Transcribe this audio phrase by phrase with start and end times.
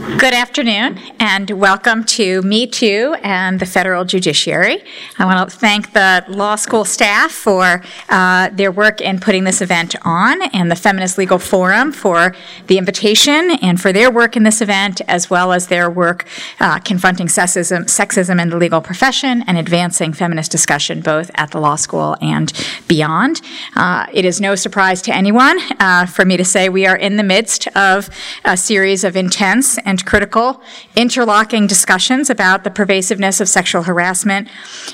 [0.00, 4.82] Good afternoon, and welcome to Me Too and the Federal Judiciary.
[5.18, 9.60] I want to thank the law school staff for uh, their work in putting this
[9.60, 12.34] event on, and the Feminist Legal Forum for
[12.66, 16.26] the invitation and for their work in this event, as well as their work
[16.60, 21.60] uh, confronting sexism, sexism in the legal profession and advancing feminist discussion both at the
[21.60, 22.52] law school and
[22.88, 23.42] beyond.
[23.76, 27.16] Uh, it is no surprise to anyone uh, for me to say we are in
[27.16, 28.08] the midst of
[28.44, 30.62] a series of intense and critical
[30.96, 34.48] interlocking discussions about the pervasiveness of sexual harassment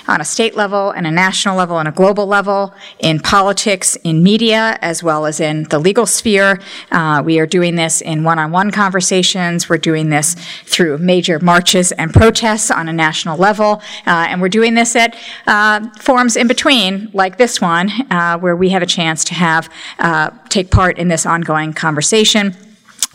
[0.09, 4.23] on a state level and a national level and a global level, in politics, in
[4.23, 6.61] media, as well as in the legal sphere.
[6.91, 9.69] Uh, we are doing this in one on one conversations.
[9.69, 13.83] We're doing this through major marches and protests on a national level.
[14.07, 15.17] Uh, and we're doing this at
[15.47, 19.69] uh, forums in between, like this one, uh, where we have a chance to have
[19.99, 22.55] uh, take part in this ongoing conversation.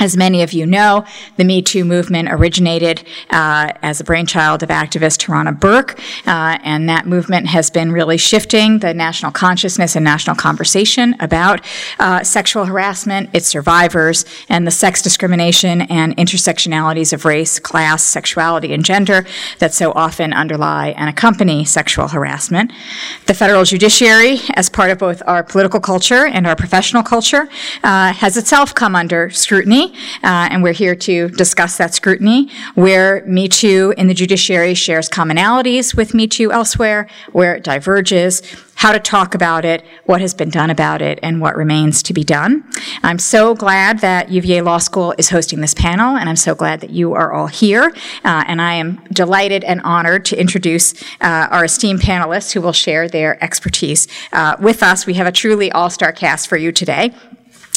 [0.02, 1.06] As many of you know,
[1.38, 6.90] the Me Too movement originated uh, as a brainchild of activist Tarana Burke, uh, and
[6.90, 11.64] that movement has been really shifting the national consciousness and national conversation about
[12.00, 18.74] uh, sexual harassment, its survivors, and the sex discrimination and intersectionalities of race, class, sexuality,
[18.74, 19.24] and gender
[19.60, 22.74] that so often underlie and accompany sexual harassment.
[23.28, 27.48] The federal judiciary, as part of both our political culture and our professional culture,
[27.84, 29.91] uh, has itself come under scrutiny
[30.24, 35.10] uh, and we're here to discuss that scrutiny, where Me Too in the judiciary shares
[35.10, 38.42] commonalities with Me Too elsewhere, where it diverges,
[38.82, 42.14] how to talk about it, what has been done about it, and what remains to
[42.14, 42.64] be done.
[43.04, 46.82] I'm so glad that UVA Law School is hosting this panel, and I'm so glad
[46.82, 47.94] that you are all here.
[48.26, 52.74] Uh, and I am delighted and honored to introduce uh, our esteemed panelists who will
[52.74, 55.06] share their expertise uh, with us.
[55.06, 57.14] We have a truly all star cast for you today.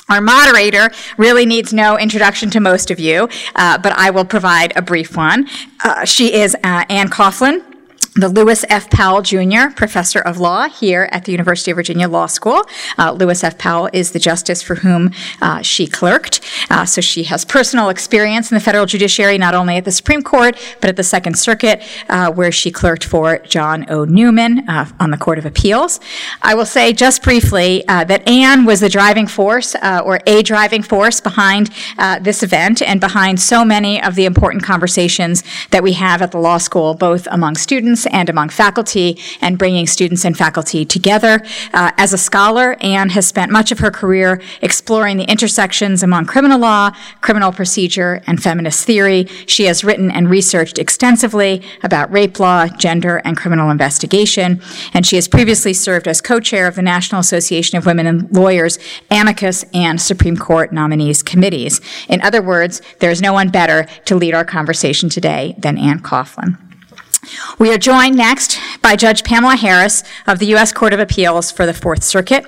[0.09, 4.73] Our moderator really needs no introduction to most of you, uh, but I will provide
[4.77, 5.49] a brief one.
[5.83, 7.74] Uh, she is uh, Anne Coughlin
[8.15, 8.89] the Lewis F.
[8.91, 9.71] Powell Jr.
[9.75, 12.63] Professor of Law here at the University of Virginia Law School.
[12.97, 13.59] Uh, Lewis F.
[13.59, 15.11] Powell is the justice for whom
[15.43, 16.41] uh, she clerked.
[16.71, 20.23] Uh, so she has personal experience in the federal judiciary, not only at the Supreme
[20.23, 24.05] Court, but at the Second Circuit, uh, where she clerked for Jon O.
[24.05, 25.99] Newman uh, on the Court of Appeals.
[26.41, 30.83] I will say just briefly uh, that Anne was the driving force, or a driving
[30.83, 31.71] force, behind
[32.21, 36.39] this event and behind so many of the important conversations that we have at the
[36.39, 41.43] law school, both among students and among faculty and bringing students and faculty together.
[41.73, 46.27] Uh, as a scholar, Anne has spent much of her career exploring the intersections among
[46.27, 49.27] criminal law, criminal procedure, and feminist theory.
[49.47, 54.61] She has written and researched extensively about rape law, gender, and criminal investigation,
[54.93, 58.79] and she has previously served as co-chair of the National Association of Women and Lawyers
[59.11, 61.81] Amicus and Supreme Court nominees committees.
[62.09, 66.01] In other words, there is no one better to lead our conversation today than Anne
[66.01, 66.59] Coughlin.
[67.59, 70.73] We are joined next by Judge Pamela Harris of the U.S.
[70.73, 72.45] Court of Appeals for the Fourth Circuit.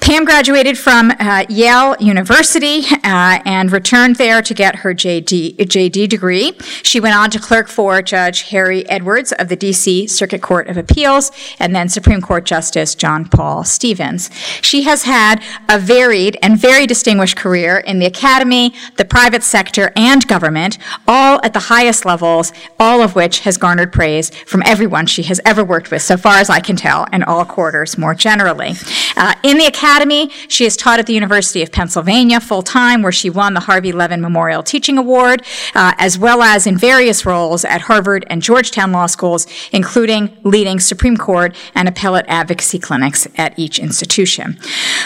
[0.00, 6.08] Pam graduated from uh, Yale University uh, and returned there to get her JD, JD
[6.08, 6.52] degree.
[6.82, 10.06] She went on to clerk for Judge Harry Edwards of the D.C.
[10.06, 14.30] Circuit Court of Appeals and then Supreme Court Justice John Paul Stevens.
[14.62, 19.92] She has had a varied and very distinguished career in the academy, the private sector,
[19.96, 25.06] and government, all at the highest levels, all of which has garnered praise from everyone
[25.06, 28.14] she has ever worked with, so far as I can tell, and all quarters more
[28.14, 28.74] generally.
[29.16, 33.12] Uh, in the academy, she has taught at the University of Pennsylvania full time, where
[33.12, 35.42] she won the Harvey Levin Memorial Teaching Award,
[35.74, 40.80] uh, as well as in various roles at Harvard and Georgetown law schools, including leading
[40.80, 44.58] Supreme Court and appellate advocacy clinics at each institution.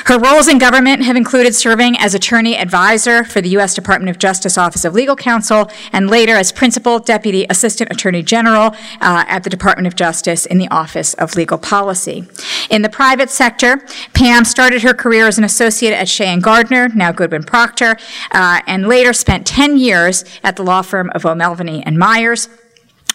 [0.06, 3.74] Her roles in government have included serving as attorney advisor for the U.S.
[3.74, 8.71] Department of Justice Office of Legal Counsel and later as principal deputy assistant attorney general
[9.00, 12.28] uh, at the Department of Justice in the Office of Legal Policy.
[12.70, 13.84] In the private sector,
[14.14, 17.96] Pam started her career as an associate at Shea and Gardner, now Goodwin Procter,
[18.32, 22.48] uh, and later spent 10 years at the law firm of O'Melveny and Myers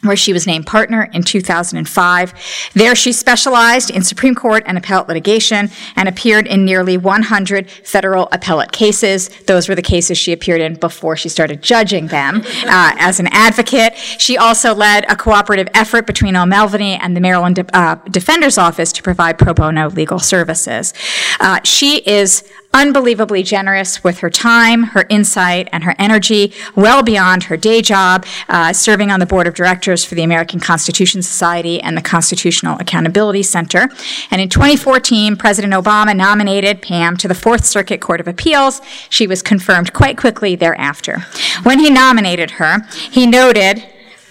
[0.03, 2.33] where she was named partner in 2005.
[2.73, 8.29] There she specialized in Supreme Court and appellate litigation and appeared in nearly 100 federal
[8.31, 9.29] appellate cases.
[9.45, 13.27] Those were the cases she appeared in before she started judging them uh, as an
[13.31, 13.95] advocate.
[13.97, 18.91] She also led a cooperative effort between O'Melveny and the Maryland De- uh, Defender's Office
[18.93, 20.93] to provide pro bono legal services.
[21.39, 22.43] Uh, she is
[22.77, 28.23] unbelievably generous with her time, her insight, and her energy, well beyond her day job,
[28.49, 32.77] uh, serving on the board of directors for the American Constitution Society and the Constitutional
[32.79, 33.89] Accountability Center.
[34.29, 38.79] And in 2014, President Obama nominated Pam to the Fourth Circuit Court of Appeals.
[39.09, 41.21] She was confirmed quite quickly thereafter.
[41.63, 43.83] When he nominated her, he noted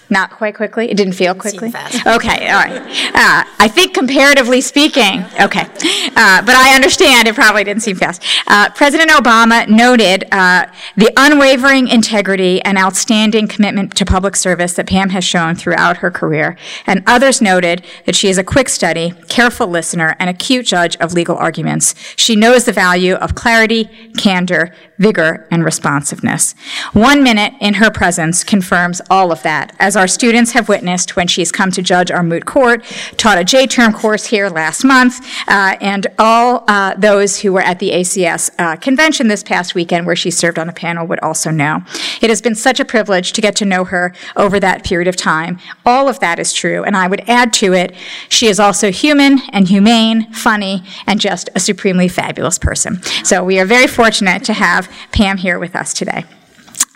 [0.09, 0.89] not quite quickly?
[0.89, 1.69] It didn't feel quickly?
[1.69, 2.81] Okay, all right.
[3.13, 5.67] Uh, I think comparatively speaking, okay.
[6.15, 8.23] Uh, but I understand it probably didn't seem fast.
[8.47, 10.65] Uh, President Obama noted uh,
[10.95, 16.09] the unwavering integrity and outstanding commitment to public service that Pam has shown throughout her
[16.09, 20.95] career, and others noted that she is a quick study, careful listener, and acute judge
[20.97, 21.95] of legal arguments.
[22.15, 23.85] She knows the value of clarity,
[24.17, 26.53] candor, vigor, and responsiveness.
[26.93, 31.27] One minute in her presence confirms all of that, as our students have witnessed when
[31.27, 32.83] she's come to judge our moot court,
[33.17, 37.79] taught a J-term course here last month, uh, and all uh, those who were at
[37.79, 41.51] the ACS uh, convention this past weekend where she served on a panel would also
[41.51, 41.83] know.
[42.21, 45.15] It has been such a privilege to get to know her over that period of
[45.15, 45.59] time.
[45.85, 47.95] All of that is true, and I would add to it,
[48.29, 53.01] she is also human and humane, funny, and just a supremely fabulous person.
[53.23, 56.25] So we are very fortunate to have Pam here with us today.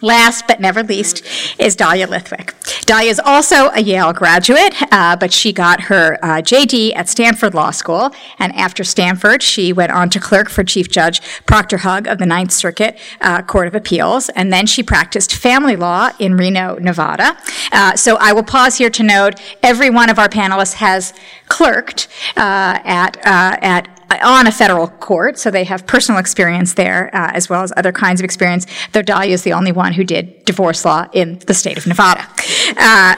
[0.02, 1.24] Last but never least
[1.60, 2.54] is Dahlia Lithwick.
[2.86, 7.54] Dahlia is also a Yale graduate, uh, but she got her uh, JD at Stanford
[7.54, 8.12] Law School.
[8.40, 12.26] And after Stanford, she went on to clerk for Chief Judge Proctor Hug of the
[12.26, 14.30] Ninth Circuit uh, Court of Appeals.
[14.30, 17.38] And then she practiced family law in Reno, Nevada.
[17.72, 21.14] Uh, so I will pause here to note every one of our panelists has
[21.48, 27.10] clerked uh, at, uh, at on a federal court, so they have personal experience there
[27.16, 30.04] uh, as well as other kinds of experience, though Dahlia is the only one who
[30.04, 32.28] did divorce law in the state of Nevada.
[32.78, 33.16] Uh,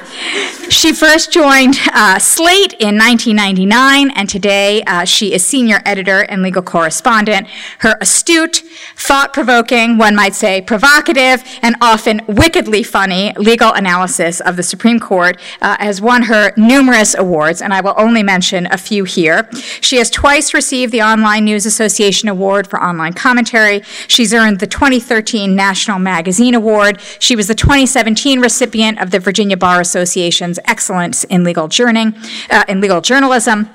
[0.69, 6.42] she first joined uh, Slate in 1999, and today uh, she is senior editor and
[6.42, 7.48] legal correspondent.
[7.80, 8.63] Her astute,
[8.95, 15.00] thought provoking, one might say provocative, and often wickedly funny legal analysis of the Supreme
[15.00, 19.50] Court uh, has won her numerous awards, and I will only mention a few here.
[19.81, 23.83] She has twice received received the Online News Association Award for Online Commentary.
[24.09, 27.00] She's earned the 2013 National Magazine Award.
[27.19, 32.13] She was the 2017 recipient of the Virginia Bar Association's Excellence in Legal, Journing,
[32.50, 33.69] uh, in Legal Journalism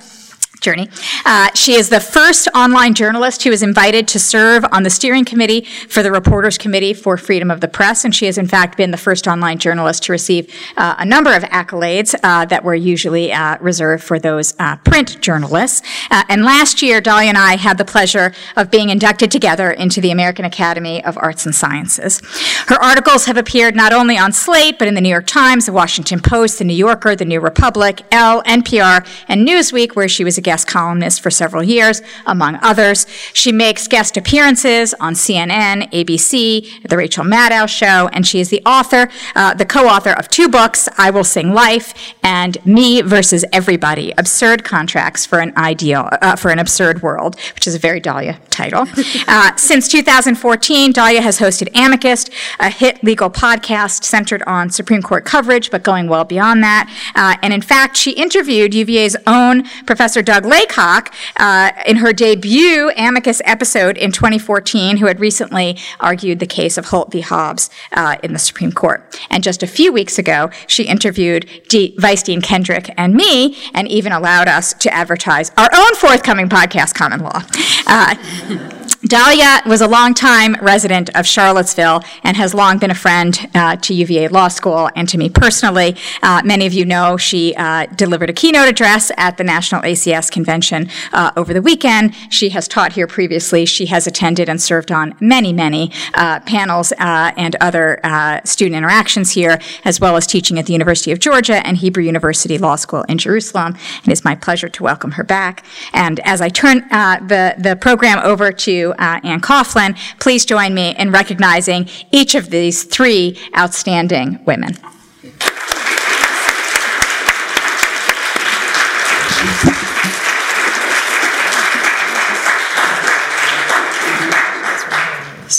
[0.58, 0.88] journey.
[1.25, 5.25] Uh, she is the first online journalist who was invited to serve on the steering
[5.25, 8.76] committee for the Reporters Committee for Freedom of the Press, and she has in fact
[8.76, 12.75] been the first online journalist to receive uh, a number of accolades uh, that were
[12.75, 15.82] usually uh, reserved for those uh, print journalists.
[16.10, 20.00] Uh, and last year, Dahlia and I had the pleasure of being inducted together into
[20.00, 22.20] the American Academy of Arts and Sciences.
[22.66, 25.72] Her articles have appeared not only on Slate, but in the New York Times, the
[25.72, 30.38] Washington Post, the New Yorker, the New Republic, Elle, NPR, and Newsweek, where she was
[30.38, 33.06] a guest columnist for several years, among others.
[33.35, 38.62] She makes guest appearances on CNN, ABC, The Rachel Maddow Show, and she is the
[38.65, 41.93] author, uh, the co-author of two books, I Will Sing Life
[42.23, 47.67] and Me versus Everybody, Absurd Contracts for an Ideal, uh, for an Absurd World, which
[47.67, 48.87] is a very Dahlia title.
[49.27, 52.31] Uh, since 2014, Dahlia has hosted Amicus,
[52.61, 56.89] a hit legal podcast centered on Supreme Court coverage, but going well beyond that.
[57.15, 62.12] Uh, and in fact, she interviewed UVA's own Professor Doug Doug Laycock uh, in her
[62.12, 67.23] debut Amicus episode in 2014, who had recently argued the case of Holt v.
[67.23, 69.19] Hobbs uh, in the Supreme Court.
[69.31, 73.88] And just a few weeks ago, she interviewed D- Vice Dean Kendrick and me, and
[73.88, 77.43] even allowed us to advertise our own forthcoming podcast, Common Law.
[77.88, 83.77] Uh, Dahlia was a longtime resident of Charlottesville and has long been a friend uh,
[83.77, 85.94] to UVA Law School and to me personally.
[86.20, 90.32] Uh, many of you know she uh, delivered a keynote address at the National ACS
[90.32, 92.13] Convention uh, over the weekend.
[92.29, 93.65] She has taught here previously.
[93.67, 98.01] She has attended and served on many, many uh, panels uh, and other
[98.44, 102.58] student interactions here, as well as teaching at the University of Georgia and Hebrew University
[102.58, 103.77] Law School in Jerusalem.
[104.05, 105.65] It is my pleasure to welcome her back.
[105.93, 110.95] And as I turn the, the program over to uh, Anne Coughlin, please join me
[110.97, 114.75] in recognizing each of these three outstanding women.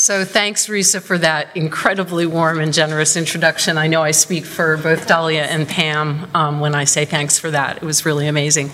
[0.09, 3.77] So thanks, Risa, for that incredibly warm and generous introduction.
[3.77, 7.51] I know I speak for both Dahlia and Pam um, when I say thanks for
[7.51, 7.77] that.
[7.77, 8.71] It was really amazing.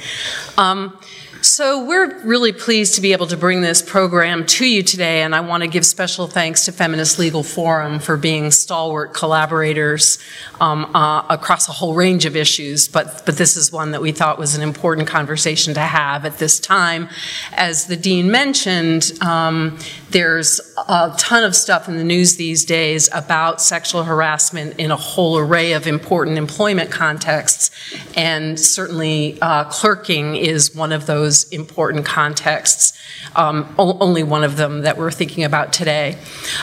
[0.58, 0.98] Um,
[1.42, 5.36] So, we're really pleased to be able to bring this program to you today, and
[5.36, 10.18] I want to give special thanks to Feminist Legal Forum for being stalwart collaborators
[10.60, 12.88] um, uh, across a whole range of issues.
[12.88, 16.38] But, but this is one that we thought was an important conversation to have at
[16.38, 17.10] this time.
[17.54, 19.77] As the Dean mentioned, um,
[20.10, 24.96] there's a ton of stuff in the news these days about sexual harassment in a
[24.96, 27.72] whole array of important employment contexts,
[28.15, 32.94] and certainly uh, clerking is one of those those important contexts,
[33.36, 36.18] um, only one of them that we're thinking about today.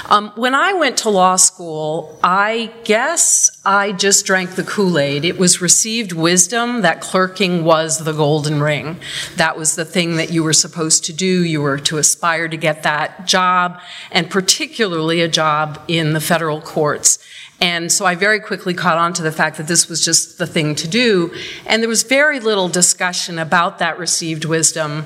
[0.07, 5.25] Um, when I went to law school, I guess I just drank the Kool Aid.
[5.25, 8.99] It was received wisdom that clerking was the golden ring.
[9.37, 11.45] That was the thing that you were supposed to do.
[11.45, 16.61] You were to aspire to get that job, and particularly a job in the federal
[16.61, 17.19] courts.
[17.63, 20.49] And so I very quickly caught on to the fact that this was just the
[20.49, 21.33] thing to do.
[21.65, 25.05] And there was very little discussion about that received wisdom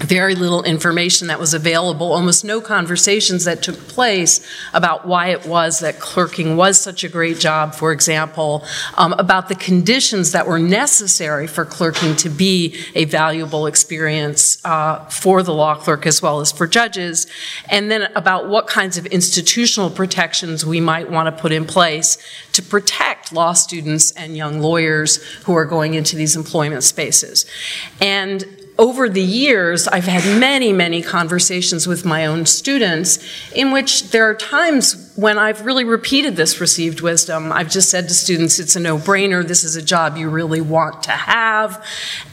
[0.00, 5.46] very little information that was available, almost no conversations that took place about why it
[5.46, 8.64] was that clerking was such a great job, for example,
[8.96, 15.04] um, about the conditions that were necessary for clerking to be a valuable experience uh,
[15.06, 17.26] for the law clerk as well as for judges,
[17.68, 22.18] and then about what kinds of institutional protections we might want to put in place
[22.52, 27.46] to protect law students and young lawyers who are going into these employment spaces.
[28.00, 28.44] And
[28.78, 33.18] over the years, I've had many, many conversations with my own students
[33.52, 37.50] in which there are times when I've really repeated this received wisdom.
[37.50, 40.60] I've just said to students, it's a no brainer, this is a job you really
[40.60, 41.84] want to have.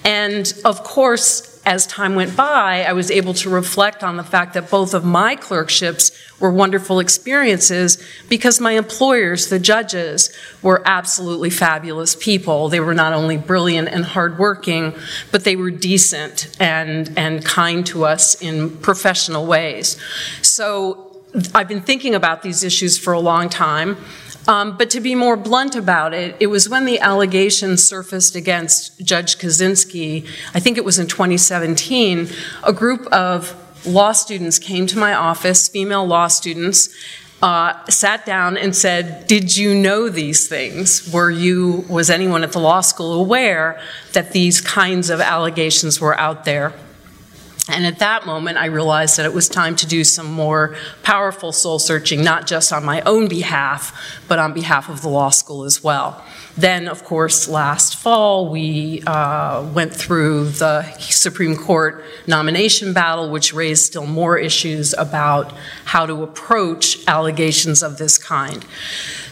[0.04, 4.54] And of course, as time went by, I was able to reflect on the fact
[4.54, 10.32] that both of my clerkships were wonderful experiences because my employers, the judges,
[10.62, 12.70] were absolutely fabulous people.
[12.70, 14.94] They were not only brilliant and hardworking,
[15.32, 19.98] but they were decent and, and kind to us in professional ways.
[20.44, 21.06] So
[21.54, 23.98] I've been thinking about these issues for a long time.
[24.48, 29.04] Um, but to be more blunt about it, it was when the allegations surfaced against
[29.04, 32.30] Judge Kozinski, I think it was in 2017,
[32.64, 36.90] a group of law students came to my office, female law students,
[37.42, 41.12] uh, sat down and said, Did you know these things?
[41.12, 43.80] Were you, was anyone at the law school aware
[44.14, 46.74] that these kinds of allegations were out there?
[47.68, 51.52] And at that moment, I realized that it was time to do some more powerful
[51.52, 55.64] soul searching, not just on my own behalf, but on behalf of the law school
[55.64, 56.24] as well.
[56.56, 63.52] Then, of course, last fall, we uh, went through the Supreme Court nomination battle, which
[63.52, 65.52] raised still more issues about
[65.86, 68.64] how to approach allegations of this kind.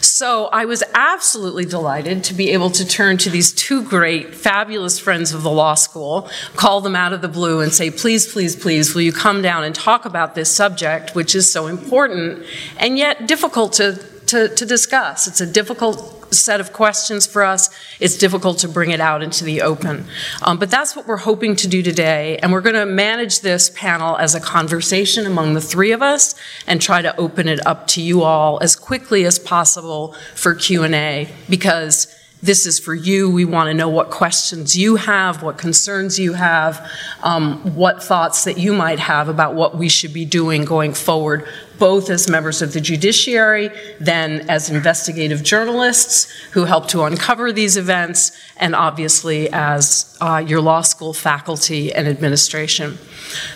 [0.00, 4.98] So I was absolutely delighted to be able to turn to these two great, fabulous
[4.98, 8.56] friends of the law school, call them out of the blue, and say, please, please,
[8.56, 12.44] please, will you come down and talk about this subject, which is so important
[12.78, 13.94] and yet difficult to,
[14.26, 15.26] to, to discuss?
[15.26, 17.70] It's a difficult set of questions for us.
[18.00, 20.06] It's difficult to bring it out into the open.
[20.42, 23.70] Um, but that's what we're hoping to do today, and we're going to manage this
[23.70, 26.34] panel as a conversation among the three of us
[26.66, 31.28] and try to open it up to you all as quickly as possible for Q&A
[31.48, 32.14] because
[32.44, 33.30] this is for you.
[33.30, 36.90] We want to know what questions you have, what concerns you have,
[37.22, 41.48] um, what thoughts that you might have about what we should be doing going forward,
[41.78, 47.78] both as members of the judiciary, then as investigative journalists who help to uncover these
[47.78, 52.98] events, and obviously as uh, your law school faculty and administration.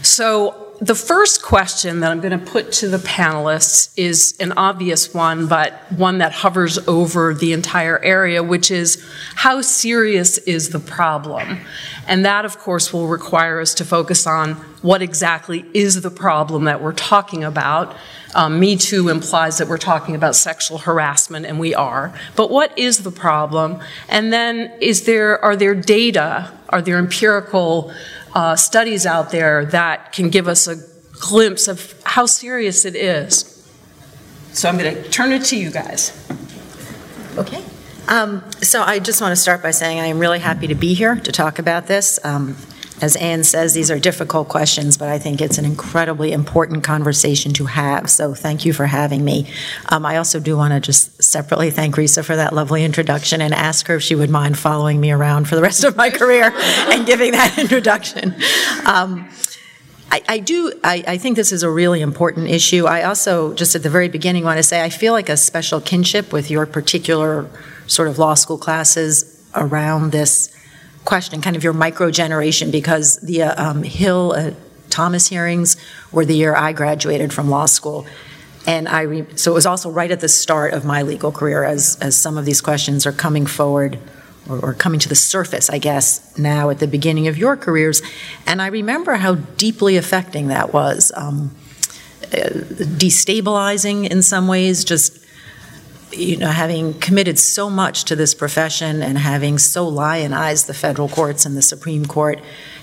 [0.03, 5.13] So the first question that I'm going to put to the panelists is an obvious
[5.13, 9.05] one, but one that hovers over the entire area, which is
[9.35, 11.59] how serious is the problem?
[12.07, 16.65] And that, of course, will require us to focus on what exactly is the problem
[16.65, 17.97] that we're talking about.
[18.35, 22.15] Um, Me Too implies that we're talking about sexual harassment, and we are.
[22.37, 23.81] But what is the problem?
[24.09, 26.53] And then, is there are there data?
[26.69, 27.93] Are there empirical
[28.35, 30.77] uh, studies out there that can give us a
[31.21, 33.55] glimpse of how serious it is.
[34.53, 36.27] So I'm going to turn it to you guys.
[37.37, 37.65] Okay.
[38.09, 40.95] Um, so I just want to start by saying I am really happy to be
[40.95, 42.19] here to talk about this.
[42.25, 42.57] Um,
[43.01, 47.53] as Anne says, these are difficult questions, but I think it's an incredibly important conversation
[47.55, 48.11] to have.
[48.11, 49.51] So thank you for having me.
[49.89, 53.55] Um, I also do want to just separately thank Risa for that lovely introduction and
[53.55, 56.53] ask her if she would mind following me around for the rest of my career
[56.55, 58.35] and giving that introduction.
[58.85, 59.29] Um,
[60.11, 62.87] I, I, do, I, I, think this is a really important issue.
[62.87, 65.83] I also, just at the very beginning, want to say I feel like a special
[65.83, 67.49] kinship with your particular
[67.87, 70.55] sort of law school classes around this
[71.09, 74.51] question, kind of your micro generation, because the uh, um, Hill uh,
[74.91, 75.79] Thomas hearings
[76.13, 78.07] were the year I graduated from law school.
[78.67, 81.65] And I, re- so it was also right at the start of my legal career
[81.65, 83.99] as, as some of these questions are coming forward
[84.51, 88.03] or, or coming to the surface, I guess, now at the beginning of your careers.
[88.47, 91.11] And I remember how deeply affecting that was.
[91.17, 91.57] Um,
[92.25, 92.51] uh,
[93.01, 95.18] destabilizing in some ways, just
[96.13, 101.09] you know, having committed so much to this profession and having so lionized the federal
[101.09, 102.41] courts and the Supreme Court,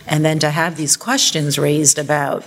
[0.07, 2.43] and then to have these questions raised about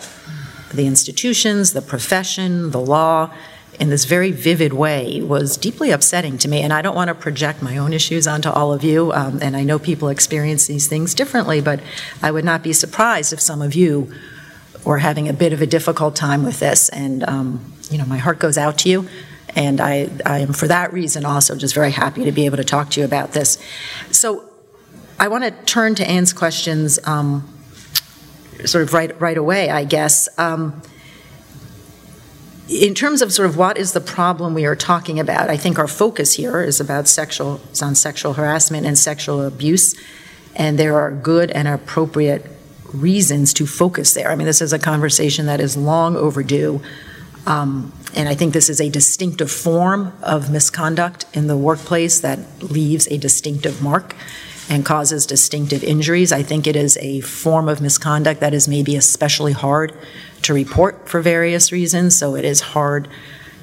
[0.72, 3.32] the institutions, the profession, the law,
[3.78, 6.62] in this very vivid way was deeply upsetting to me.
[6.62, 9.12] And I don't want to project my own issues onto all of you.
[9.12, 11.80] Um, and I know people experience these things differently, but
[12.22, 14.12] I would not be surprised if some of you
[14.84, 16.88] were having a bit of a difficult time with this.
[16.88, 19.08] And, um, you know, my heart goes out to you.
[19.58, 22.64] And I, I am, for that reason, also just very happy to be able to
[22.64, 23.58] talk to you about this.
[24.12, 24.48] So
[25.18, 27.42] I want to turn to Anne's questions um,
[28.64, 30.28] sort of right, right away, I guess.
[30.38, 30.80] Um,
[32.68, 35.76] in terms of sort of what is the problem we are talking about, I think
[35.76, 39.96] our focus here is about sexual, is on sexual harassment and sexual abuse,
[40.54, 42.46] and there are good and appropriate
[42.92, 44.30] reasons to focus there.
[44.30, 46.80] I mean, this is a conversation that is long overdue.
[47.44, 52.40] Um, and I think this is a distinctive form of misconduct in the workplace that
[52.60, 54.16] leaves a distinctive mark
[54.68, 56.32] and causes distinctive injuries.
[56.32, 59.94] I think it is a form of misconduct that is maybe especially hard
[60.42, 63.06] to report for various reasons, so it is hard.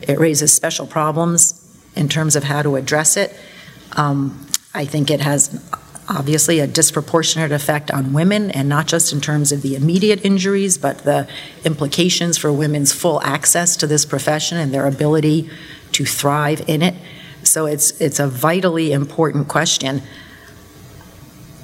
[0.01, 1.61] It raises special problems
[1.93, 3.37] in terms of how to address it.
[3.97, 5.61] Um, I think it has
[6.07, 10.77] obviously a disproportionate effect on women, and not just in terms of the immediate injuries,
[10.77, 11.27] but the
[11.63, 15.49] implications for women's full access to this profession and their ability
[15.91, 16.95] to thrive in it.
[17.43, 20.01] So it's it's a vitally important question.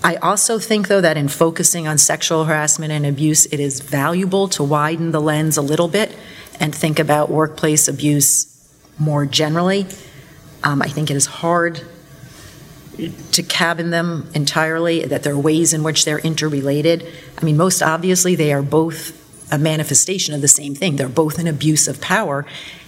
[0.03, 4.47] I also think, though, that in focusing on sexual harassment and abuse, it is valuable
[4.49, 6.17] to widen the lens a little bit
[6.59, 8.47] and think about workplace abuse
[8.97, 9.85] more generally.
[10.63, 11.81] Um, I think it is hard
[13.31, 17.07] to cabin them entirely, that there are ways in which they're interrelated.
[17.41, 19.17] I mean, most obviously, they are both
[19.51, 20.95] a manifestation of the same thing.
[20.95, 22.45] They're both an abuse of power,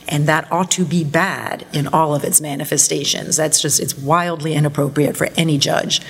[0.08, 3.38] and that ought to be bad in all of its manifestations.
[3.38, 6.02] That's just, it's wildly inappropriate for any judge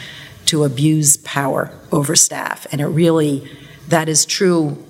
[0.45, 2.67] to abuse power over staff.
[2.71, 3.50] And it really,
[3.88, 4.83] that is true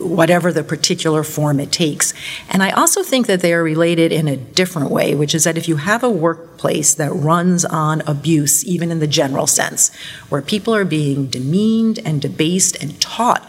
[0.00, 2.14] whatever the particular form it takes.
[2.48, 5.58] And I also think that they are related in a different way, which is that
[5.58, 9.94] if you have a workplace that runs on abuse, even in the general sense,
[10.28, 13.46] where people are being demeaned and debased and taught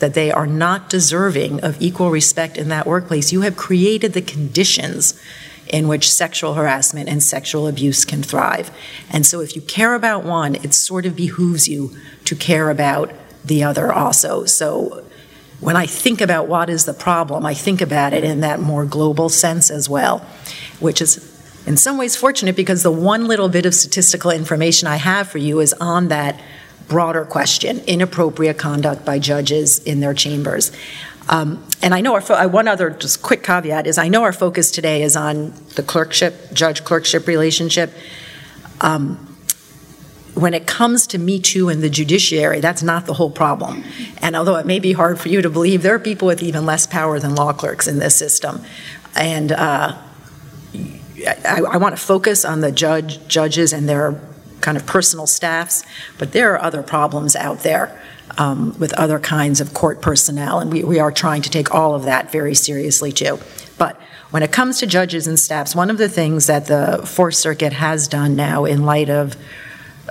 [0.00, 4.22] that they are not deserving of equal respect in that workplace, you have created the
[4.22, 5.20] conditions
[5.68, 8.70] in which sexual harassment and sexual abuse can thrive.
[9.10, 13.12] And so if you care about one, it sort of behooves you to care about
[13.44, 14.44] the other also.
[14.44, 15.04] So
[15.62, 18.84] when I think about what is the problem, I think about it in that more
[18.84, 20.18] global sense as well,
[20.80, 21.30] which is
[21.66, 25.38] in some ways fortunate because the one little bit of statistical information I have for
[25.38, 26.40] you is on that
[26.88, 30.72] broader question inappropriate conduct by judges in their chambers.
[31.28, 34.32] Um, and I know our fo- one other just quick caveat is I know our
[34.32, 37.92] focus today is on the clerkship, judge clerkship relationship.
[38.80, 39.31] Um,
[40.34, 43.84] when it comes to Me Too and the judiciary, that's not the whole problem.
[44.18, 46.64] And although it may be hard for you to believe, there are people with even
[46.64, 48.62] less power than law clerks in this system.
[49.14, 49.98] And uh,
[51.44, 54.20] I, I want to focus on the judge, judges and their
[54.60, 55.84] kind of personal staffs,
[56.18, 58.00] but there are other problems out there
[58.38, 61.94] um, with other kinds of court personnel, and we, we are trying to take all
[61.94, 63.38] of that very seriously too.
[63.76, 67.34] But when it comes to judges and staffs, one of the things that the Fourth
[67.34, 69.36] Circuit has done now in light of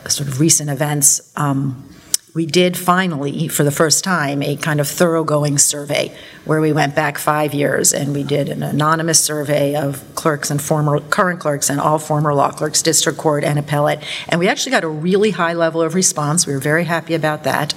[0.08, 1.88] sort of recent events, um,
[2.34, 6.96] we did finally, for the first time, a kind of thoroughgoing survey where we went
[6.96, 11.70] back five years and we did an anonymous survey of clerks and former current clerks
[11.70, 14.00] and all former law clerks, district court and appellate.
[14.30, 16.48] And we actually got a really high level of response.
[16.48, 17.74] We were very happy about that.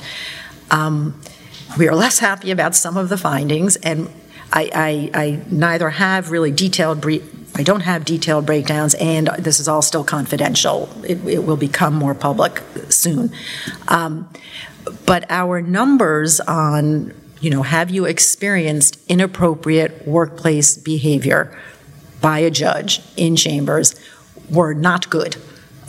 [0.71, 1.21] Um,
[1.77, 4.09] we are less happy about some of the findings, and
[4.55, 9.61] I, I, I neither have really detailed brief I don't have detailed breakdowns, and this
[9.61, 10.89] is all still confidential.
[11.05, 13.31] It, it will become more public soon.
[13.87, 14.29] Um,
[15.07, 21.57] but our numbers on, you know, have you experienced inappropriate workplace behavior
[22.25, 23.95] by a judge in chambers
[24.51, 25.37] were not good.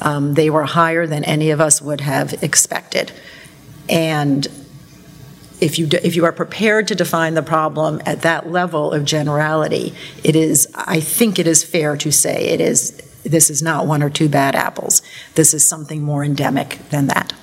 [0.02, 3.14] Um, they were higher than any of us would have expected.
[3.88, 4.46] And
[5.62, 9.94] if you, if you are prepared to define the problem at that level of generality,
[10.24, 12.92] it is, I think it is fair to say it is,
[13.24, 15.02] this is not one or two bad apples.
[15.36, 17.34] This is something more endemic than that.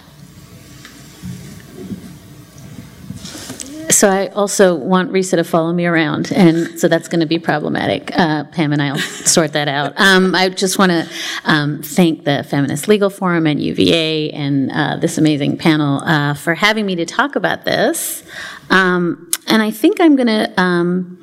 [4.03, 7.39] So I also want Risa to follow me around, and so that's going to be
[7.39, 8.11] problematic.
[8.19, 9.93] Uh, Pam and I'll sort that out.
[9.97, 11.09] Um, I just want to
[11.45, 16.57] um, thank the Feminist Legal Forum and UVA and uh, this amazing panel uh, for
[16.57, 18.25] having me to talk about this.
[18.71, 21.22] Um, and I think I'm going to um,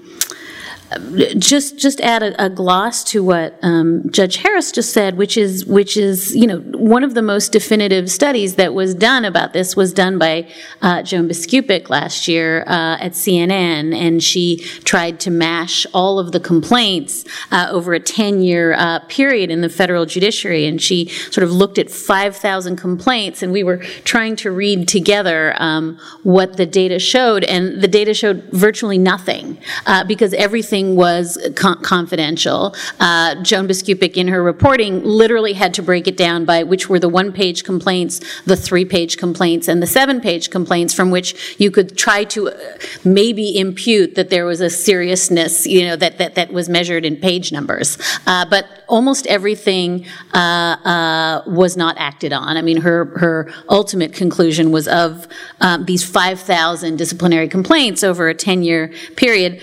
[1.37, 5.65] just just add a, a gloss to what um, Judge Harris just said, which is
[5.65, 9.75] which is you know one of the most definitive studies that was done about this
[9.75, 10.47] was done by
[10.81, 16.31] uh, Joan Biskupic last year uh, at CNN, and she tried to mash all of
[16.31, 21.07] the complaints uh, over a ten year uh, period in the federal judiciary, and she
[21.29, 25.99] sort of looked at five thousand complaints, and we were trying to read together um,
[26.23, 31.37] what the data showed, and the data showed virtually nothing uh, because everything everything was
[31.55, 32.75] con- confidential.
[32.99, 36.99] Uh, Joan Biskupic, in her reporting, literally had to break it down by which were
[36.99, 41.55] the one page complaints, the three page complaints, and the seven page complaints, from which
[41.59, 42.53] you could try to uh,
[43.03, 47.15] maybe impute that there was a seriousness, you know, that, that, that was measured in
[47.17, 47.97] page numbers.
[48.25, 52.57] Uh, but almost everything uh, uh, was not acted on.
[52.57, 55.27] I mean, her, her ultimate conclusion was of
[55.61, 59.61] um, these 5,000 disciplinary complaints over a 10 year period,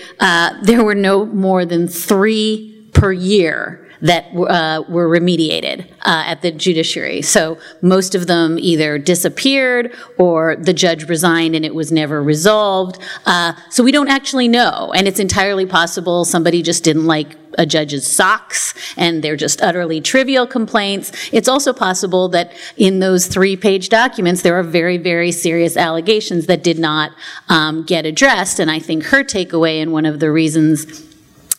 [0.67, 6.51] there were no more than three per year that uh, were remediated uh, at the
[6.51, 7.21] judiciary.
[7.21, 12.99] So most of them either disappeared or the judge resigned and it was never resolved.
[13.25, 17.65] Uh, so we don't actually know, and it's entirely possible somebody just didn't like a
[17.65, 21.11] judge's socks and they're just utterly trivial complaints.
[21.31, 26.45] It's also possible that in those three page documents there are very, very serious allegations
[26.47, 27.11] that did not
[27.49, 28.59] um, get addressed.
[28.59, 31.03] And I think her takeaway and one of the reasons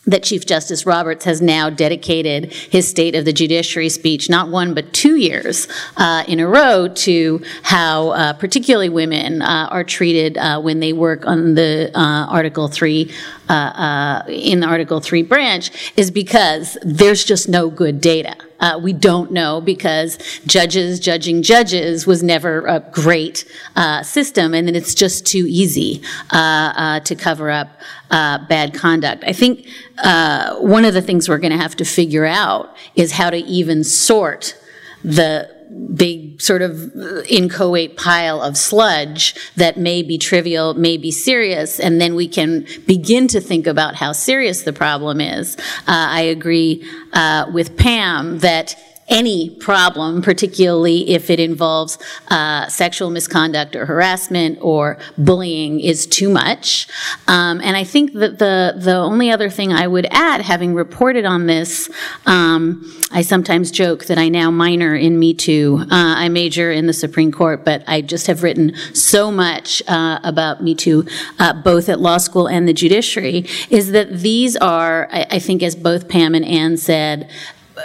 [0.05, 4.73] that Chief Justice Roberts has now dedicated his State of the Judiciary speech, not one
[4.73, 10.37] but two years uh, in a row, to how uh, particularly women uh, are treated
[10.37, 13.11] uh, when they work on the uh, Article 3
[13.49, 18.35] uh, in the Article 3 branch, is because there's just no good data.
[18.59, 23.45] Uh, we don't know because judges judging judges was never a great
[23.75, 27.69] uh, system, and then it's just too easy uh, uh to cover up
[28.11, 29.23] uh, bad conduct.
[29.25, 29.67] I think
[30.03, 33.37] uh, one of the things we're going to have to figure out is how to
[33.37, 34.57] even sort
[35.03, 35.58] the
[35.93, 36.95] big sort of
[37.27, 42.65] inchoate pile of sludge that may be trivial, may be serious, and then we can
[42.85, 45.57] begin to think about how serious the problem is.
[45.87, 48.75] Uh, I agree uh, with Pam that
[49.09, 51.97] any problem, particularly if it involves
[52.29, 56.87] uh, sexual misconduct or harassment or bullying, is too much.
[57.27, 61.25] Um, and I think that the the only other thing I would add, having reported
[61.25, 61.89] on this,
[62.25, 65.79] um, I sometimes joke that I now minor in Me Too.
[65.83, 70.19] Uh, I major in the Supreme Court, but I just have written so much uh,
[70.23, 71.05] about Me Too,
[71.39, 73.45] uh, both at law school and the judiciary.
[73.69, 77.29] Is that these are, I, I think, as both Pam and Anne said,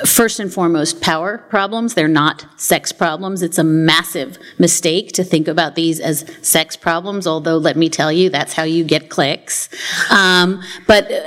[0.05, 1.95] first and foremost power problems.
[1.95, 3.43] They're not sex problems.
[3.43, 8.13] It's a massive mistake to think about these as sex problems, although let me tell
[8.13, 9.69] you, that's how you get clicks.
[10.11, 11.21] Um, but uh,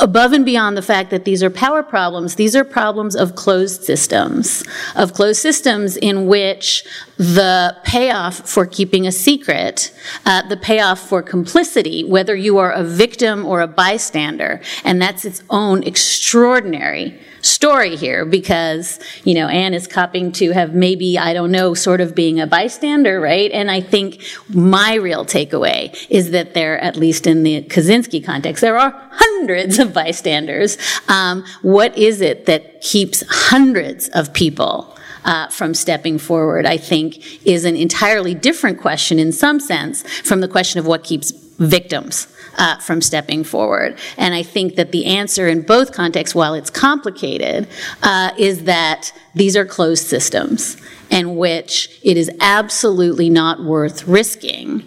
[0.00, 3.84] above and beyond the fact that these are power problems, these are problems of closed
[3.84, 4.64] systems,
[4.96, 6.84] of closed systems in which
[7.16, 9.92] the payoff for keeping a secret,
[10.24, 15.24] uh, the payoff for complicity, whether you are a victim or a bystander, and that's
[15.24, 21.32] its own extraordinary story here because, you know, Anne is copying to have maybe, I
[21.32, 23.50] don't know, sort of being a bystander, right?
[23.50, 28.60] And I think my real takeaway is that there, at least in the Kozinski context,
[28.60, 30.78] there are hundreds of bystanders.
[31.08, 37.46] Um, what is it that keeps hundreds of people uh, from stepping forward, I think,
[37.46, 42.28] is an entirely different question in some sense from the question of what keeps victims
[42.58, 43.98] uh, from stepping forward.
[44.16, 47.68] And I think that the answer in both contexts, while it's complicated,
[48.02, 50.76] uh, is that these are closed systems
[51.10, 54.82] in which it is absolutely not worth risking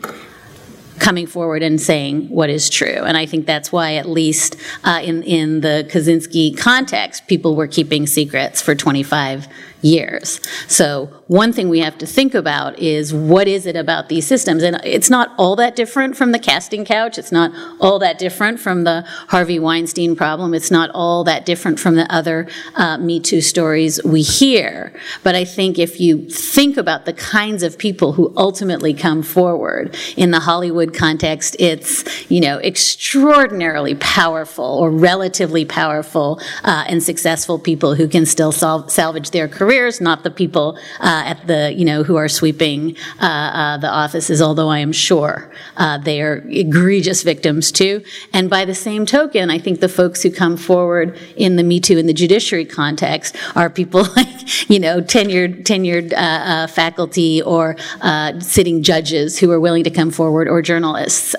[1.00, 3.04] coming forward and saying what is true.
[3.04, 7.66] And I think that's why, at least uh, in, in the Kozinski context, people were
[7.66, 9.48] keeping secrets for 25
[9.82, 10.40] years.
[10.68, 14.64] So one thing we have to think about is what is it about these systems?
[14.64, 17.18] And it's not all that different from the casting couch.
[17.18, 20.54] It's not all that different from the Harvey Weinstein problem.
[20.54, 24.94] It's not all that different from the other uh, Me Too stories we hear.
[25.24, 29.96] But I think if you think about the kinds of people who ultimately come forward
[30.18, 37.58] in the Hollywood context, it's, you know, extraordinarily powerful or relatively powerful uh, and successful
[37.58, 42.04] people who can still salvage their careers, not the people uh, at the, you know,
[42.04, 47.24] who are sweeping uh, uh the offices, although I am sure uh, they are egregious
[47.24, 48.04] victims too.
[48.34, 51.80] And by the same token, I think the folks who come forward in the Me
[51.80, 57.78] Too in the judiciary context are people like, you know, tenured, tenured uh, faculty or
[58.42, 61.34] sitting judges who are willing to come forward or journalists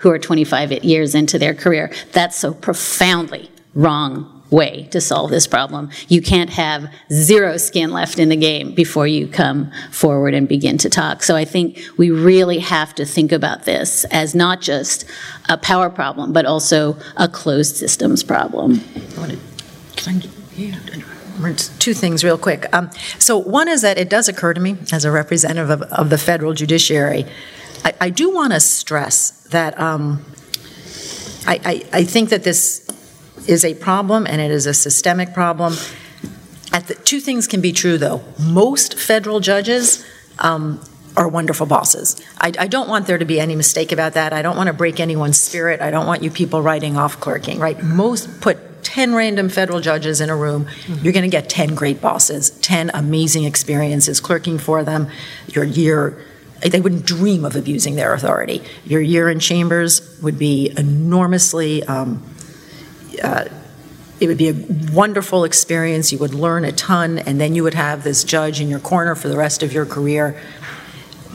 [0.00, 1.90] who are 25 years into their career.
[2.12, 5.90] That's so profoundly wrong way to solve this problem.
[6.08, 10.78] You can't have zero skin left in the game before you come forward and begin
[10.78, 11.22] to talk.
[11.22, 15.04] So I think we really have to think about this as not just
[15.48, 18.80] a power problem, but also a closed systems problem.
[21.78, 22.66] Two things, real quick.
[22.74, 26.10] Um, so, one is that it does occur to me, as a representative of, of
[26.10, 27.24] the federal judiciary,
[27.82, 30.22] I, I do want to stress that um,
[31.46, 32.86] I, I, I think that this
[33.50, 35.74] is a problem and it is a systemic problem.
[36.70, 38.22] The, two things can be true, though.
[38.38, 40.04] Most federal judges
[40.38, 40.80] um,
[41.16, 42.20] are wonderful bosses.
[42.38, 44.32] I, I, don't want there to be any mistake about that.
[44.32, 45.80] I don't want to break anyone's spirit.
[45.80, 47.82] I don't want you people writing off clerking, right?
[47.82, 51.04] Most put 10 random federal judges in a room, mm-hmm.
[51.04, 55.08] you're going to get 10 great bosses, 10 amazing experiences clerking for them.
[55.48, 56.24] Your year
[56.68, 58.62] they wouldn't dream of abusing their authority.
[58.84, 62.22] Your year in chambers would be enormously, um,
[63.22, 63.48] uh,
[64.20, 64.54] it would be a
[64.92, 66.12] wonderful experience.
[66.12, 69.14] You would learn a ton, and then you would have this judge in your corner
[69.14, 70.40] for the rest of your career.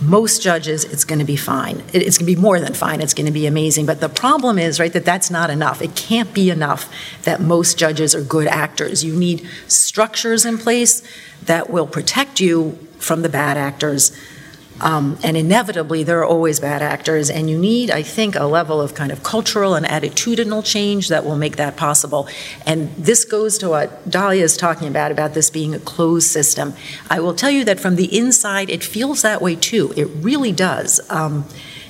[0.01, 1.81] Most judges, it's going to be fine.
[1.93, 3.01] It's going to be more than fine.
[3.01, 3.85] It's going to be amazing.
[3.85, 5.81] But the problem is, right, that that's not enough.
[5.81, 6.93] It can't be enough
[7.23, 9.03] that most judges are good actors.
[9.03, 11.01] You need structures in place
[11.43, 14.15] that will protect you from the bad actors
[14.81, 18.81] um, and inevitably, there are always bad actors, and you need, I think, a level
[18.81, 22.27] of kind of cultural and attitudinal change that will make that possible.
[22.65, 26.73] And this goes to what Dahlia is talking about, about this being a closed system.
[27.09, 29.93] I will tell you that from the inside, it feels that way too.
[29.95, 30.99] It really does.
[31.09, 31.45] Um,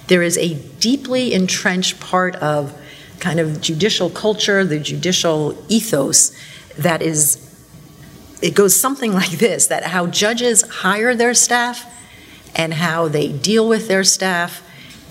[0.08, 2.80] there is a deeply entrenched part of
[3.19, 6.36] kind of judicial culture, the judicial ethos,
[6.78, 7.41] that is,
[8.43, 11.91] it goes something like this that how judges hire their staff
[12.55, 14.61] and how they deal with their staff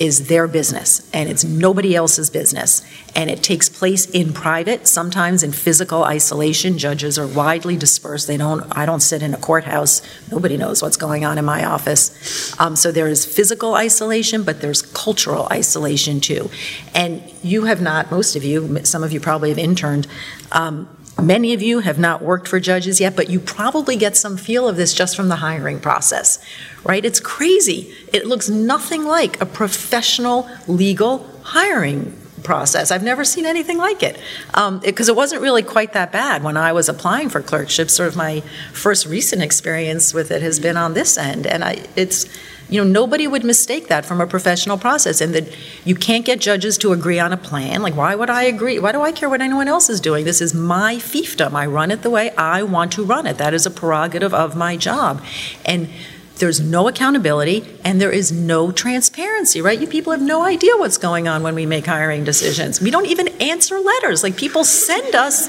[0.00, 2.84] is their business and it's nobody else's business.
[3.14, 6.78] And it takes place in private, sometimes in physical isolation.
[6.78, 8.26] Judges are widely dispersed.
[8.26, 10.02] They don't, I don't sit in a courthouse.
[10.32, 12.58] Nobody knows what's going on in my office.
[12.58, 16.50] Um, so there is physical isolation, but there's cultural isolation too.
[16.92, 20.08] And you have not, most of you, some of you probably have interned.
[20.50, 20.88] Um,
[21.22, 24.68] Many of you have not worked for judges yet, but you probably get some feel
[24.68, 26.38] of this just from the hiring process,
[26.82, 27.04] right?
[27.04, 27.94] It's crazy.
[28.12, 32.90] It looks nothing like a professional legal hiring process.
[32.90, 36.56] I've never seen anything like it because um, it, wasn't really quite that bad when
[36.56, 37.94] I was applying for clerkships.
[37.94, 38.40] Sort of my
[38.72, 42.26] first recent experience with it has been on this end, and I, it's
[42.68, 46.40] you know, nobody would mistake that from a professional process, and that you can't get
[46.40, 47.82] judges to agree on a plan.
[47.82, 48.78] Like, why would I agree?
[48.78, 50.24] Why do I care what anyone else is doing?
[50.24, 51.52] This is my fiefdom.
[51.52, 53.38] I run it the way I want to run it.
[53.38, 55.22] That is a prerogative of my job.
[55.64, 55.88] And
[56.36, 59.80] there's no accountability and there is no transparency, right?
[59.80, 62.80] You people have no idea what's going on when we make hiring decisions.
[62.80, 64.22] We don't even answer letters.
[64.22, 65.48] Like people send us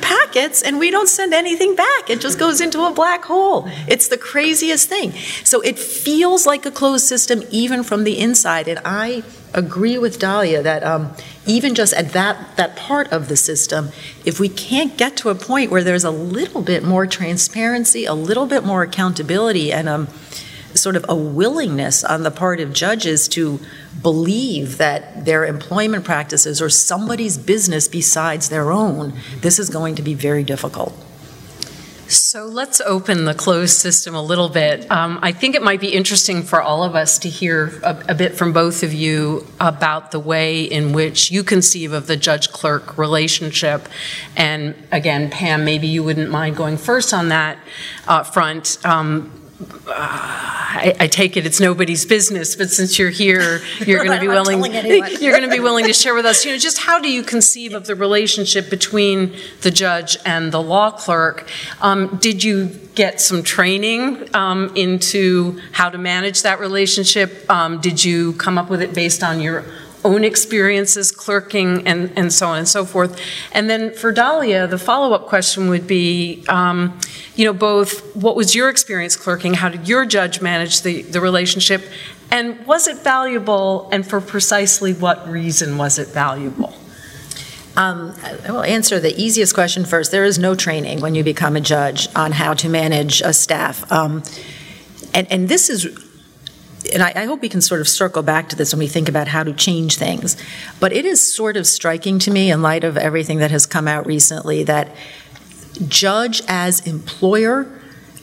[0.00, 2.10] packets and we don't send anything back.
[2.10, 3.68] It just goes into a black hole.
[3.88, 5.12] It's the craziest thing.
[5.44, 8.68] So it feels like a closed system even from the inside.
[8.68, 11.12] And I agree with Dahlia that um,
[11.46, 13.90] even just at that, that part of the system,
[14.24, 18.14] if we can't get to a point where there's a little bit more transparency, a
[18.14, 20.08] little bit more accountability, and um,
[20.74, 23.60] sort of a willingness on the part of judges to
[24.02, 30.02] believe that their employment practices are somebody's business besides their own, this is going to
[30.02, 30.94] be very difficult.
[32.10, 34.90] So let's open the closed system a little bit.
[34.90, 38.14] Um, I think it might be interesting for all of us to hear a, a,
[38.16, 42.50] bit from both of you about the way in which you conceive of the judge
[42.50, 43.88] clerk relationship.
[44.36, 47.58] And again, Pam, maybe you wouldn't mind going first on that
[48.08, 48.84] uh, front.
[48.84, 49.39] Um,
[49.86, 54.28] I, I, take it it's nobody's business, but since you're here, you're going to be
[54.28, 54.64] willing.
[55.20, 56.44] you're going to be willing to share with us.
[56.44, 60.62] You know, just how do you conceive of the relationship between the judge and the
[60.62, 61.48] law clerk?
[61.80, 67.50] Um, did you get some training um, into how to manage that relationship?
[67.50, 69.64] Um, did you come up with it based on your
[70.04, 73.20] own experiences clerking and, and so on and so forth.
[73.52, 76.98] And then for Dahlia, the follow-up question would be, um,
[77.36, 79.54] you know, both what was your experience clerking?
[79.54, 81.82] How did your judge manage the, the relationship?
[82.30, 83.88] And was it valuable?
[83.92, 86.74] And for precisely what reason was it valuable?
[87.76, 90.10] Um, I will answer the easiest question first.
[90.10, 93.90] There is no training when you become a judge on how to manage a staff.
[93.92, 94.22] Um,
[95.14, 95.86] and, and this is
[96.92, 99.08] and I, I, hope we can sort of circle back to this when we think
[99.08, 100.36] about how to change things.
[100.78, 103.86] But it is sort of striking to me, in light of everything that has come
[103.86, 104.94] out recently, that
[105.88, 107.70] judge as employer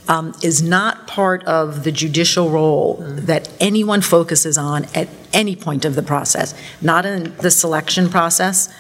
[0.08, 5.86] um, is not part of the judicial role that anyone focuses on at any point
[5.86, 8.74] of the process, not in the selection process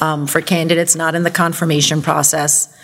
[0.00, 2.74] um, for candidates, not in the confirmation process,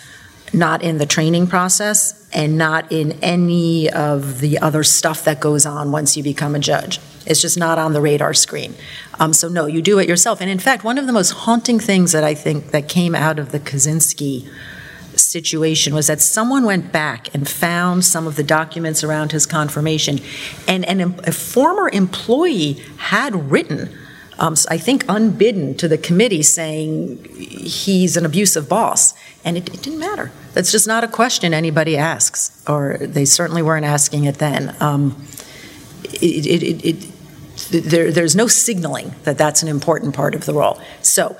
[0.55, 5.65] not in the training process, and not in any of the other stuff that goes
[5.65, 6.99] on once you become a judge.
[7.25, 8.75] It's just not on the radar screen.
[9.19, 10.41] Um, so no, you do it yourself.
[10.41, 13.39] And in fact, one of the most haunting things that I think that came out
[13.39, 14.47] of the Kozinski
[15.15, 20.19] situation was that someone went back and found some of the documents around his confirmation,
[20.67, 23.89] and, and a former employee had written
[24.37, 29.13] um, I think, unbidden to the committee saying he's an abusive boss.
[29.43, 30.31] And it, it, didn't matter.
[30.53, 34.75] That's just not a question anybody asks, or they certainly weren't asking it then.
[34.79, 35.25] Um,
[36.03, 37.11] it, it, it,
[37.71, 40.79] there, there's no signaling that that's an important part of the role.
[41.01, 41.37] So,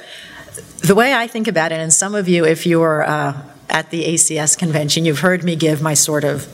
[0.79, 4.03] the way I think about it, and some of you, if you're uh, at the
[4.05, 6.47] ACS convention, you've heard me give my sort of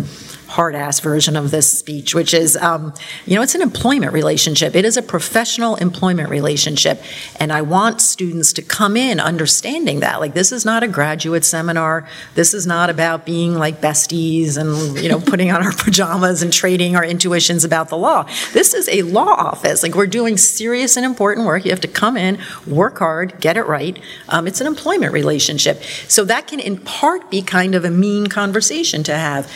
[0.52, 2.94] hard ass version of this speech, which is, um,
[3.26, 4.76] you know, it's an employment relationship.
[4.76, 7.02] It is a professional employment relationship.
[7.40, 10.20] And I want students to come in understanding that.
[10.20, 12.06] Like, this is not a graduate seminar.
[12.36, 16.52] This is not about being like besties and, you know, putting on our pajamas and
[16.52, 18.28] trading our intuitions about the law.
[18.52, 19.84] This is a law office.
[19.84, 21.64] Like, we're doing serious and important work.
[21.64, 22.38] You have to come in,
[22.68, 23.98] work hard, get it right.
[24.28, 25.82] Um, it's an employment relationship.
[26.10, 29.50] So that can, in part, be kind of a mean conversation to have.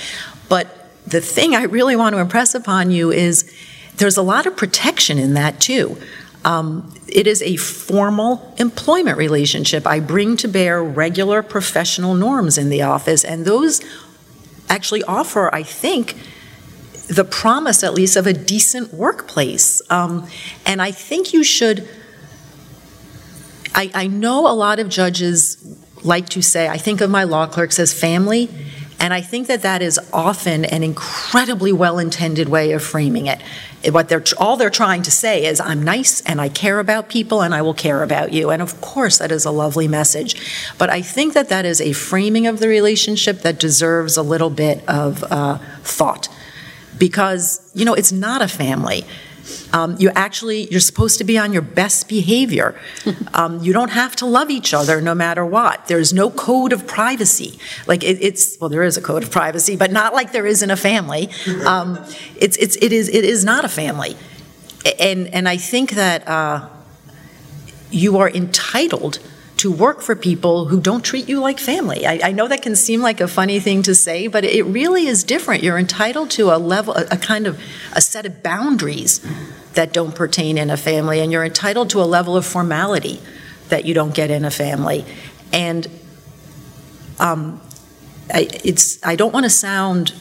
[0.48, 0.75] But
[1.08, 3.52] the thing I really want to impress upon you is
[3.98, 5.98] there's a lot of protection in that too.
[6.44, 9.88] Um, it is a formal employment relationship.
[9.88, 13.82] I bring to bear regular professional norms in the office, and those
[14.70, 16.16] actually offer, I think,
[17.08, 19.82] the promise at least of a decent workplace.
[19.90, 20.28] Um,
[20.66, 21.88] and I think you should.
[23.74, 25.58] I, I know a lot of judges
[26.04, 28.50] like to say, I think of my law clerks as family.
[29.00, 33.42] And I think that that is often an incredibly well intended way of framing it.
[33.92, 37.42] What they're, all they're trying to say is, I'm nice and I care about people
[37.42, 38.50] and I will care about you.
[38.50, 40.36] And of course, that is a lovely message.
[40.78, 44.50] But I think that that is a framing of the relationship that deserves a little
[44.50, 46.30] bit of uh, thought.
[46.98, 49.04] Because, you know, it's not a family.
[49.74, 52.76] Um, you actually you're supposed to be on your best behavior.
[53.34, 55.88] Um, you don't have to love each other no matter what.
[55.88, 57.60] There's no code of privacy.
[57.86, 60.64] Like it, it's well, there is a code of privacy, but not like there is
[60.64, 61.30] in a family.
[61.66, 61.98] Um,
[62.36, 64.16] it's it's it is it is not a family,
[65.00, 66.70] and and I think that uh,
[67.90, 69.20] you are entitled
[69.66, 72.06] to work for people who don't treat you like family.
[72.06, 75.08] I, I, know that can seem like a funny thing to say, but it really
[75.08, 75.64] is different.
[75.64, 77.60] You're entitled to a level, a, a kind of
[77.94, 79.26] a set of boundaries
[79.74, 83.20] that don't pertain in a family, and you're entitled to a level of formality
[83.70, 85.04] that you don't get in a family.
[85.52, 85.88] And
[87.18, 87.60] um,
[88.32, 90.14] I, it's I don't want to sound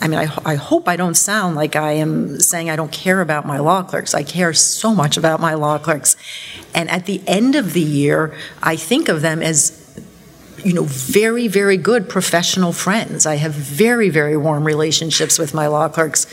[0.00, 3.20] I mean, I, I, hope I don't sound like I am saying I don't care
[3.20, 4.14] about my law clerks.
[4.14, 6.16] I care so much about my law clerks.
[6.74, 9.86] And at the end of the year, I think of them as
[10.64, 13.24] you know, very, very good professional friends.
[13.24, 16.26] I have very, very warm relationships with my law clerks,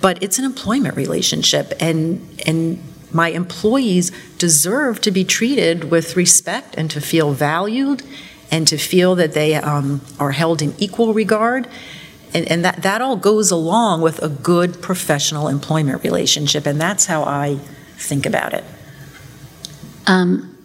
[0.00, 2.80] but it's an employment relationship, and and
[3.12, 8.02] my employees deserve to be treated with respect and to feel valued,
[8.52, 11.66] and to feel that they um, are held in equal regard.
[12.34, 17.06] And, and that, that all goes along with a good professional employment relationship, and that's
[17.06, 17.58] how I
[17.98, 18.64] think about it.
[20.06, 20.56] Um,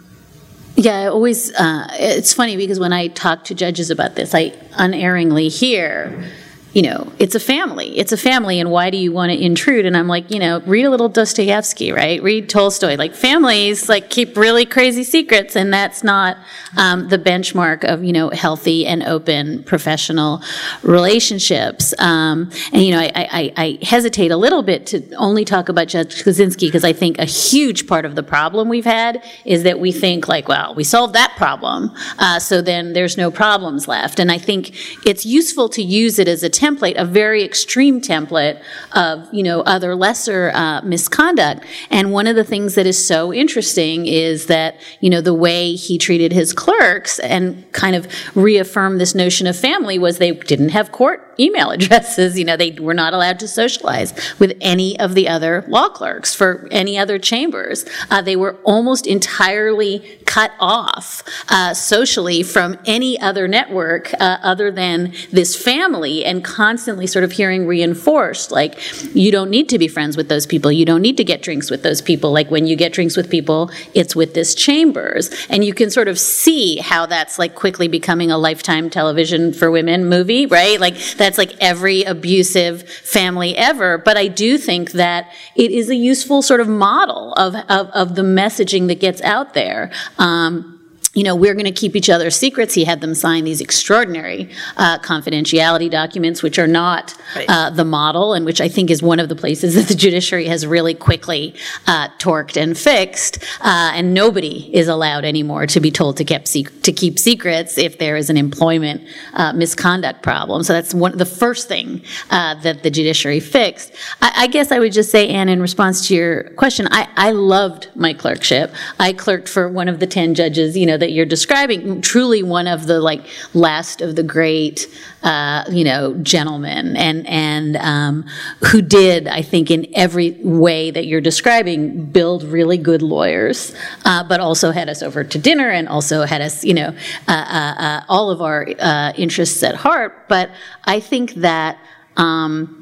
[0.76, 4.54] yeah, I always, uh, it's funny because when I talk to judges about this, I
[4.74, 6.30] unerringly hear
[6.78, 7.98] you know, it's a family.
[7.98, 9.88] It's a family, and why do you want to intrude?
[9.88, 12.22] And I'm like, you know, read a little Dostoevsky, right?
[12.22, 12.98] Read Tolstoy.
[12.98, 16.38] Like families, like keep really crazy secrets, and that's not
[16.78, 20.44] um, the benchmark of you know healthy and open professional
[20.84, 21.96] relationships.
[21.98, 25.88] Um, and you know, I, I, I, hesitate a little bit to only talk about
[25.88, 29.80] Judge Kozinski because I think a huge part of the problem we've had is that
[29.80, 34.20] we think like, well, we solved that problem, uh, so then there's no problems left.
[34.20, 34.76] And I think
[35.08, 38.62] it's useful to use it as a template template, a very extreme template
[38.94, 41.66] of, you know, other lesser uh, misconduct.
[41.90, 45.76] And one of the things that is so interesting is that, you know, the way
[45.76, 50.70] he treated his clerks and kind of reaffirmed this notion of family was they didn't
[50.70, 52.38] have court email addresses.
[52.38, 56.34] You know, they were not allowed to socialize with any of the other law clerks
[56.34, 57.86] for any other chambers.
[58.10, 64.70] Uh, they were almost entirely cut off uh, socially from any other network uh, other
[64.72, 68.78] than this family and constantly sort of hearing reinforced like
[69.16, 71.70] you don't need to be friends with those people you don't need to get drinks
[71.70, 75.64] with those people like when you get drinks with people it's with this chambers and
[75.64, 80.06] you can sort of see how that's like quickly becoming a lifetime television for women
[80.06, 80.96] movie right like
[81.28, 86.42] that's like every abusive family ever but i do think that it is a useful
[86.42, 89.92] sort of model of, of, of the messaging that gets out there.
[90.18, 90.77] Um,
[91.18, 92.76] you know, we're going to keep each other's secrets.
[92.76, 97.50] He had them sign these extraordinary uh, confidentiality documents, which are not right.
[97.50, 100.46] uh, the model, and which I think is one of the places that the judiciary
[100.46, 101.56] has really quickly
[101.88, 103.44] uh, torqued and fixed.
[103.62, 108.16] Uh, and nobody is allowed anymore to be told to to keep secrets if there
[108.16, 109.02] is an employment
[109.34, 110.62] uh, misconduct problem.
[110.62, 113.92] So that's one the first thing uh, that the judiciary fixed.
[114.22, 117.32] I, I, guess I would just say, Anne, in response to your question, I, I
[117.32, 118.72] loved my clerkship.
[119.00, 122.68] I clerked for one of the ten judges, you know, that you're describing, truly one
[122.68, 124.94] of the like last of the great,
[125.24, 128.26] uh, you know, gentlemen, and and um,
[128.72, 134.26] who did, I think, in every way that you're describing, build really good lawyers, uh,
[134.26, 136.94] but also had us over to dinner and also had us, you know,
[137.30, 140.28] uh, uh, uh all of our uh, interests at heart.
[140.28, 140.52] But
[140.84, 141.78] I think that.
[142.18, 142.77] Um,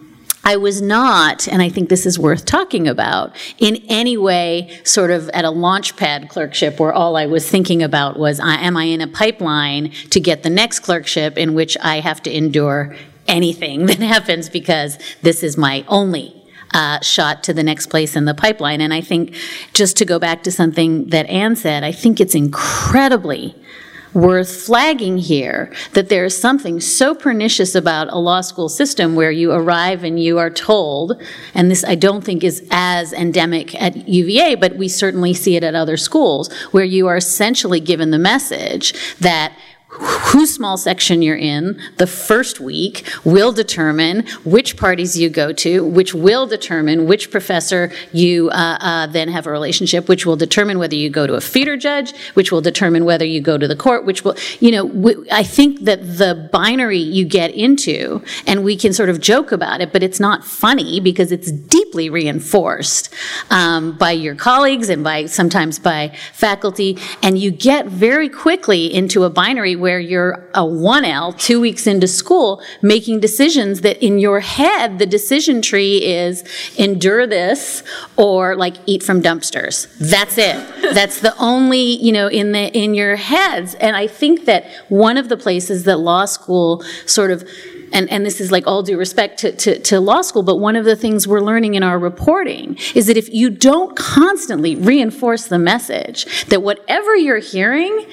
[0.48, 5.10] I was not, and I think this is worth talking about, in any way sort
[5.10, 8.84] of at a launch pad clerkship where all I was thinking about was, am I
[8.84, 12.96] in a pipeline to get the next clerkship in which I have to endure
[13.28, 16.36] anything that happens because this is my only
[16.76, 18.82] uh, shot to the next place in the pipeline.
[18.82, 19.36] And I think
[19.74, 23.56] just to go back to something that Anne said, I think it's incredibly
[24.16, 29.30] worth flagging here that there is something so pernicious about a law school system where
[29.30, 31.22] you arrive and you are told,
[31.54, 35.64] and this I don't think is as endemic at UVA, but we certainly see it
[35.64, 39.54] at other schools, where you are essentially given the message that
[40.00, 45.86] whose small section you're in the first week will determine which parties you go to,
[45.86, 50.80] which will determine which professor you uh, uh, then have a relationship, which will determine
[50.80, 53.76] whether you go to a feeder judge, which will determine whether you go to the
[53.76, 58.76] court, which will, you know, I think that the binary you get into, and we
[58.76, 63.14] can sort of joke about it, but it's not funny because it's deeply reinforced
[63.50, 69.24] um, by your colleagues and by sometimes by faculty, and you get very quickly into
[69.24, 74.40] a binary where you're a 1L two weeks into school making decisions that in your
[74.40, 76.44] head, the decision tree is
[76.76, 77.84] endure this
[78.18, 79.88] or like eat from dumpsters.
[80.00, 80.58] That's it.
[80.96, 83.76] That's the only, you know, in the, in your heads.
[83.76, 87.48] And I think that one of the places that law school sort of
[87.94, 90.76] and, and this is like all due respect to, to, to, law school, but one
[90.76, 95.46] of the things we're learning in our reporting is that if you don't constantly reinforce
[95.46, 98.06] the message that whatever you're hearing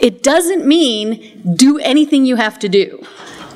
[0.00, 3.04] it doesn't mean do anything you have to do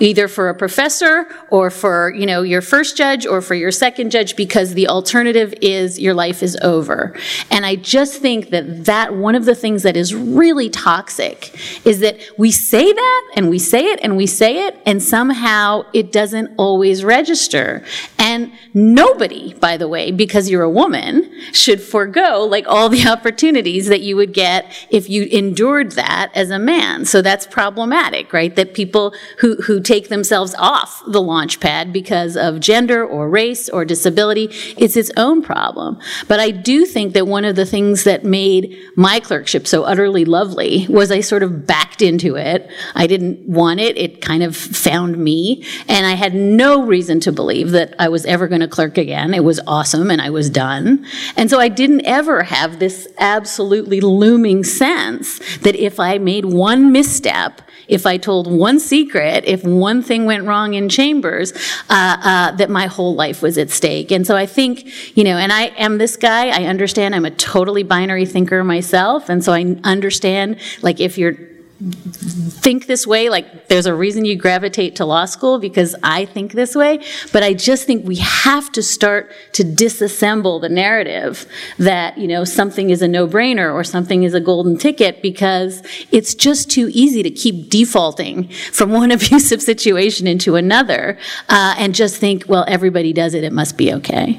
[0.00, 4.10] either for a professor or for you know your first judge or for your second
[4.10, 7.14] judge because the alternative is your life is over.
[7.50, 11.54] And i just think that that one of the things that is really toxic
[11.86, 15.84] is that we say that and we say it and we say it and somehow
[15.92, 17.84] it doesn't always register.
[18.18, 23.86] And nobody by the way because you're a woman should forego like all the opportunities
[23.88, 27.04] that you would get if you endured that as a man.
[27.04, 28.54] So that's problematic right?
[28.56, 33.68] That people who who take themselves off the launch pad because of gender or race
[33.68, 34.44] or disability.
[34.76, 35.98] It's its own problem.
[36.28, 40.24] But I do think that one of the things that made my clerkship so utterly
[40.24, 42.70] lovely was I sort of backed into it.
[42.94, 43.98] I didn't want it.
[43.98, 45.66] It kind of found me.
[45.88, 49.34] And I had no reason to believe that I was ever going to clerk again.
[49.34, 51.04] It was awesome and I was done.
[51.36, 56.92] And so I didn't ever have this absolutely looming sense that if I made one
[56.92, 57.60] misstep,
[57.90, 61.52] if I told one secret, if one thing went wrong in chambers,
[61.88, 64.12] uh, uh, that my whole life was at stake.
[64.12, 67.30] And so I think, you know, and I am this guy, I understand I'm a
[67.30, 69.28] totally binary thinker myself.
[69.28, 71.49] And so I understand, like, if you're
[71.80, 76.52] think this way, like there's a reason you gravitate to law school because I think
[76.52, 77.02] this way,
[77.32, 81.46] but I just think we have to start to disassemble the narrative
[81.78, 86.34] that, you know, something is a no-brainer or something is a golden ticket because it's
[86.34, 91.18] just too easy to keep defaulting from one abusive situation into another
[91.48, 94.38] uh, and just think, well, everybody does it, it must be okay.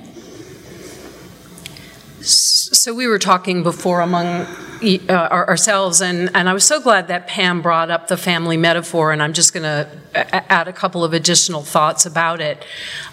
[2.81, 7.27] So we were talking before among uh, ourselves, and, and I was so glad that
[7.27, 9.87] Pam brought up the family metaphor, and I'm just going to
[10.51, 12.65] add a couple of additional thoughts about it.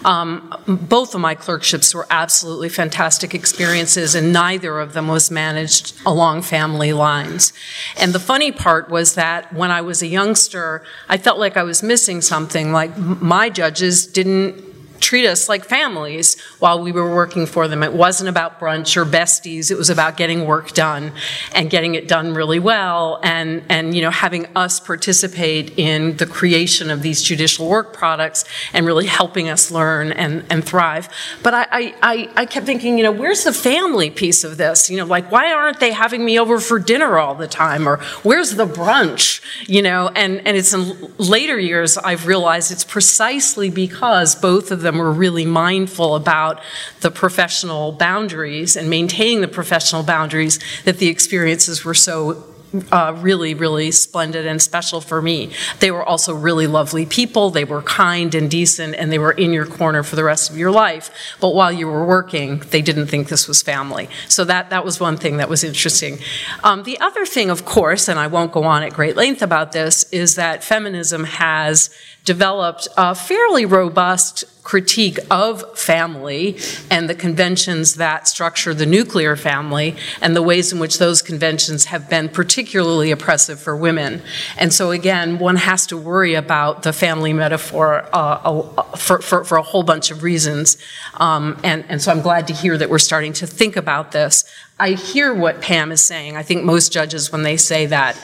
[0.06, 5.94] Um, both of my clerkships were absolutely fantastic experiences, and neither of them was managed
[6.06, 7.52] along family lines.
[8.00, 11.62] And the funny part was that when I was a youngster, I felt like I
[11.62, 14.67] was missing something, like my judges didn't
[15.00, 17.82] treat us like families while we were working for them.
[17.82, 19.70] It wasn't about brunch or besties.
[19.70, 21.12] It was about getting work done
[21.54, 26.26] and getting it done really well and, and you know, having us participate in the
[26.26, 31.08] creation of these judicial work products and really helping us learn and, and thrive.
[31.42, 34.90] But I, I, I kept thinking, you know, where's the family piece of this?
[34.90, 37.88] You know, like, why aren't they having me over for dinner all the time?
[37.88, 39.40] Or where's the brunch?
[39.68, 44.82] You know, and, and it's in later years I've realized it's precisely because both of
[44.82, 46.60] them them were really mindful about
[47.00, 52.44] the professional boundaries and maintaining the professional boundaries that the experiences were so
[52.92, 55.50] uh, really, really splendid and special for me.
[55.80, 57.50] They were also really lovely people.
[57.50, 60.58] They were kind and decent, and they were in your corner for the rest of
[60.58, 61.10] your life.
[61.40, 64.08] But while you were working, they didn't think this was family.
[64.28, 66.18] So that, that was one thing that was interesting.
[66.62, 69.72] Um, the other thing, of course, and I won't go on at great length about
[69.72, 71.90] this, is that feminism has
[72.28, 76.58] developed a fairly robust critique of family
[76.90, 81.86] and the conventions that structure the nuclear family and the ways in which those conventions
[81.86, 84.20] have been particularly oppressive for women.
[84.58, 88.62] And so, again, one has to worry about the family metaphor uh,
[88.94, 90.76] for, for, for, a whole bunch of reasons.
[91.14, 94.44] Um, and, and so I'm glad to hear that we're starting to think about this.
[94.78, 96.36] I hear what Pam is saying.
[96.36, 98.22] I think most judges, when they say that,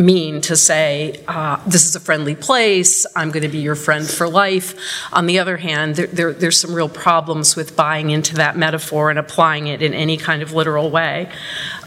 [0.00, 4.08] mean to say, uh, this is a friendly place, I'm going to be your friend
[4.08, 4.74] for life.
[5.12, 9.10] On the other hand, there, there, there's some real problems with buying into that metaphor
[9.10, 11.30] and applying it in any kind of literal way.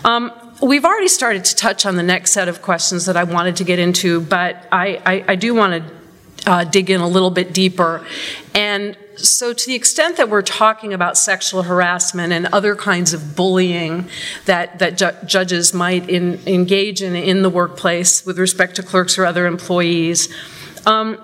[0.06, 3.58] Um, we've already started to touch on the next set of questions that I wanted
[3.58, 6.03] to get into, but I, I, I do want to
[6.46, 8.06] uh, dig in a little bit deeper.
[8.54, 13.36] And so, to the extent that we're talking about sexual harassment and other kinds of
[13.36, 14.10] bullying
[14.46, 19.18] that, that ju judges might in, engage in in the workplace with respect to clerks
[19.18, 20.34] or other employees,
[20.86, 21.22] um,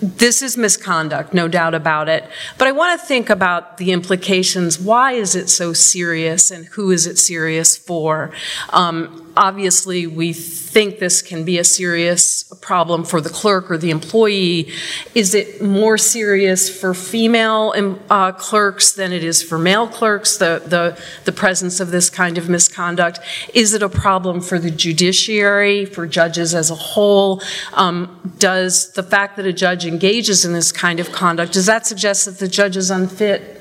[0.00, 2.24] this is misconduct, no doubt about it.
[2.56, 4.78] But I want to think about the implications.
[4.78, 8.30] Why is it so serious and who is it serious for?
[8.70, 13.90] Um, obviously, we think this can be a serious problem for the clerk or the
[13.90, 14.70] employee.
[15.14, 17.72] Is it more serious for female
[18.10, 22.36] uh, clerks than it is for male clerks, the, the, the presence of this kind
[22.36, 23.20] of misconduct?
[23.54, 27.40] Is it a problem for the judiciary, for judges as a whole?
[27.74, 31.86] Um, does the fact that a judge engages in this kind of conduct, does that
[31.86, 33.57] suggest that the judge is unfit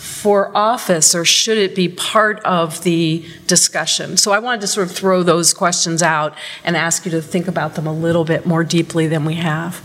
[0.00, 4.16] for office, or should it be part of the discussion?
[4.16, 6.34] So I wanted to sort of throw those questions out
[6.64, 9.82] and ask you to think about them a little bit more deeply than we have.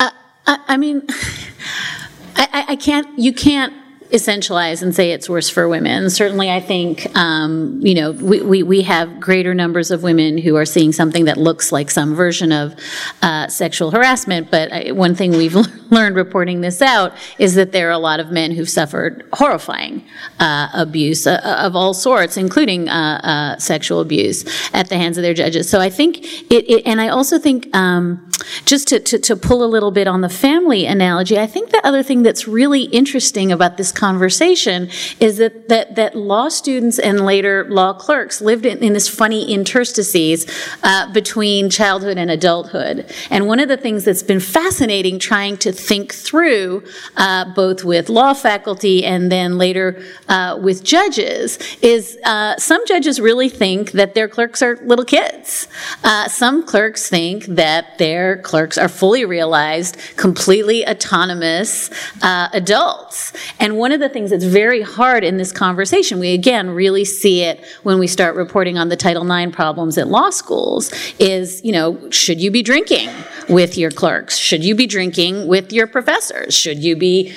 [0.00, 0.10] Uh,
[0.46, 1.02] I, I, mean,
[2.36, 3.74] I, I can't, you can't
[4.12, 6.10] essentialize and say it's worse for women.
[6.10, 10.56] Certainly, I think, um, you know, we, we, we, have greater numbers of women who
[10.56, 12.74] are seeing something that looks like some version of
[13.22, 14.50] uh, sexual harassment.
[14.50, 15.54] But I, one thing we've
[15.90, 20.04] learned reporting this out is that there are a lot of men who've suffered horrifying
[20.40, 24.44] uh, abuse uh, of all sorts, including uh, uh, sexual abuse
[24.74, 25.70] at the hands of their judges.
[25.70, 26.18] So I think
[26.50, 28.28] it, it and I also think, um,
[28.64, 31.86] just to, to, to pull a little bit on the family analogy, I think the
[31.86, 34.90] other thing that's really interesting about this conversation
[35.20, 39.42] is that, that, that law students and later law clerks lived in, in this funny
[39.56, 40.40] interstices
[40.82, 42.96] uh, between childhood and adulthood.
[43.30, 46.82] And one of the things that's been fascinating trying to think through,
[47.16, 53.20] uh, both with law faculty and then later uh, with judges, is uh, some judges
[53.20, 55.68] really think that their clerks are little kids.
[56.02, 61.90] Uh, some clerks think that their clerks are fully realized, completely autonomous
[62.22, 63.32] uh, adults.
[63.60, 67.42] And one of the things that's very hard in this conversation, we again really see
[67.42, 71.72] it when we start reporting on the Title IX problems at law schools, is, you
[71.72, 73.10] know, should you be drinking
[73.50, 74.38] with your clerks?
[74.38, 76.54] Should you be drinking with your professors?
[76.54, 77.34] Should you be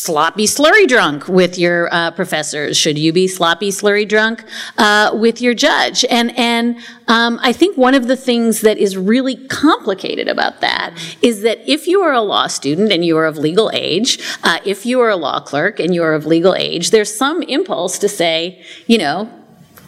[0.00, 2.76] sloppy slurry drunk with your uh, professors?
[2.76, 4.44] Should you be sloppy slurry drunk
[4.78, 6.04] uh, with your judge?
[6.10, 6.78] And and
[7.08, 11.58] um, I think one of the things that is really complicated about that is that
[11.68, 15.00] if you are a law student and you are of legal age, uh, if you
[15.00, 18.64] are a law clerk and you are of legal age, there's some impulse to say,
[18.86, 19.39] you know,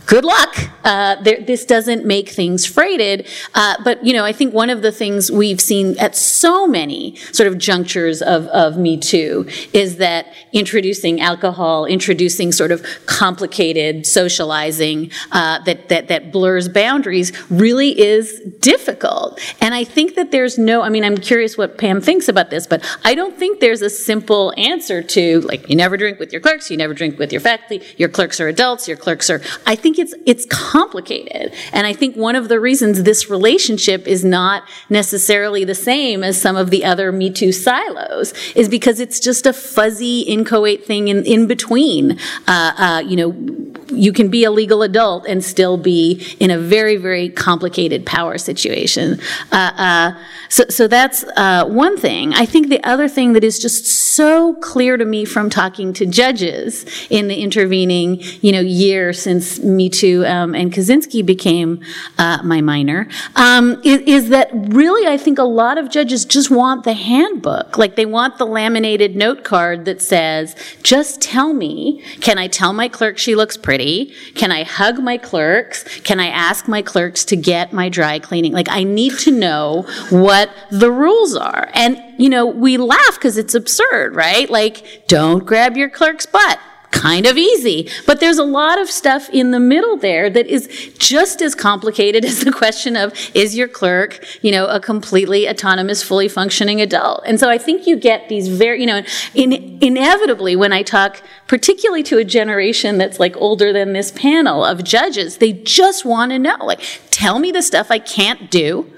[0.06, 0.56] good luck.
[0.84, 3.28] Uh, there, this doesn't make things freighted.
[3.54, 7.16] Uh, but, you know, I think one of the things we've seen at so many
[7.32, 14.06] sort of junctures of, of Me Too is that introducing alcohol, introducing sort of complicated
[14.06, 19.40] socializing uh, that, that, that blurs boundaries really is difficult.
[19.60, 22.66] And I think that there's no, I mean, I'm curious what Pam thinks about this,
[22.66, 26.40] but I don't think there's a simple answer to, like, you never drink with your
[26.40, 29.76] clerks, you never drink with your faculty, your clerks are adults, your clerks are, I
[29.76, 31.52] think it's it's complicated.
[31.72, 36.40] And I think one of the reasons this relationship is not necessarily the same as
[36.40, 41.08] some of the other Me Too silos is because it's just a fuzzy, inchoate thing
[41.08, 42.18] in, in between.
[42.46, 46.58] Uh, uh, you know, you can be a legal adult and still be in a
[46.58, 49.20] very, very complicated power situation.
[49.50, 50.22] Uh, uh
[50.52, 52.34] so, so that's uh, one thing.
[52.34, 56.04] I think the other thing that is just so clear to me from talking to
[56.04, 61.80] judges in the intervening, you know, year since Me Too um, and Kozinski became
[62.18, 66.50] uh, my minor, um, is, is, that really I think a lot of judges just
[66.50, 67.76] want the handbook.
[67.76, 72.72] Like they want the laminated note card that says, just tell me, can I tell
[72.72, 74.14] my clerk she looks pretty?
[74.34, 76.00] Can I hug my clerks?
[76.00, 78.52] Can I ask my clerks to get my dry cleaning?
[78.52, 81.68] Like I need to know what the rules are.
[81.74, 84.48] And, you know, we laugh because it's absurd, right?
[84.48, 86.58] Like, don't grab your clerk's butt
[86.92, 87.88] kind of easy.
[88.06, 90.68] But there's a lot of stuff in the middle there that is
[90.98, 96.02] just as complicated as the question of is your clerk, you know, a completely autonomous,
[96.02, 97.22] fully functioning adult?
[97.26, 99.02] And so I think you get these very, you know,
[99.34, 104.64] in, inevitably when I talk particularly to a generation that's like older than this panel
[104.64, 106.80] of judges, they just want to know, like,
[107.10, 108.92] tell me the stuff I can't do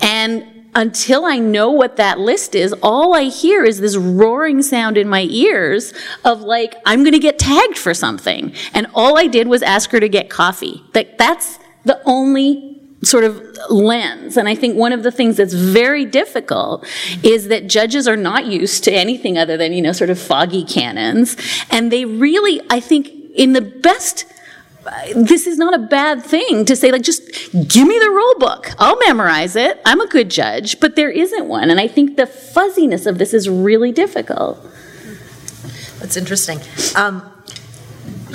[0.00, 4.98] and until I know what that list is, all I hear is this roaring sound
[4.98, 8.52] in my ears of like, I'm going to get tagged for something.
[8.74, 10.82] And all I did was ask her to get coffee.
[10.92, 14.36] That, that's the only sort of lens.
[14.36, 16.86] And I think one of the things that's very difficult
[17.22, 20.64] is that judges are not used to anything other than, you know, sort of foggy
[20.64, 21.38] canons.
[21.70, 24.26] And they really, I think, in the best
[25.14, 27.22] this is not a bad thing to say, like, just
[27.52, 28.70] give me the rule book.
[28.78, 29.80] I'll memorize it.
[29.84, 31.70] I'm a good judge, but there isn't one.
[31.70, 34.58] And I think the fuzziness of this is really difficult.
[35.98, 36.60] That's interesting.
[36.94, 37.28] Um,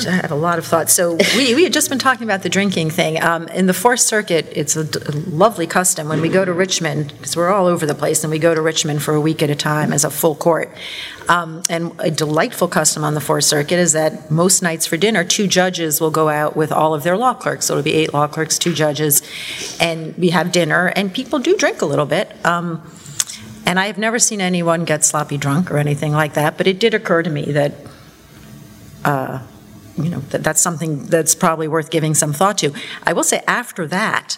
[0.07, 0.93] I have a lot of thoughts.
[0.93, 3.21] So we, we had just been talking about the drinking thing.
[3.21, 7.13] Um, in the Fourth Circuit, it's a, a lovely custom when we go to Richmond,
[7.17, 9.49] because we're all over the place, and we go to Richmond for a week at
[9.49, 10.71] a time as a full court.
[11.27, 15.23] Um, and a delightful custom on the Fourth Circuit is that most nights for dinner,
[15.25, 17.65] two judges will go out with all of their law clerks.
[17.65, 19.21] So it'll be eight law clerks, two judges,
[19.79, 22.33] and we have dinner, and people do drink a little bit.
[22.45, 22.81] Um,
[23.65, 26.79] and I have never seen anyone get sloppy drunk or anything like that, but it
[26.79, 27.73] did occur to me that
[29.05, 29.41] uh,
[29.97, 32.73] you know, that, that's something that's probably worth giving some thought to.
[33.03, 34.37] I will say after that,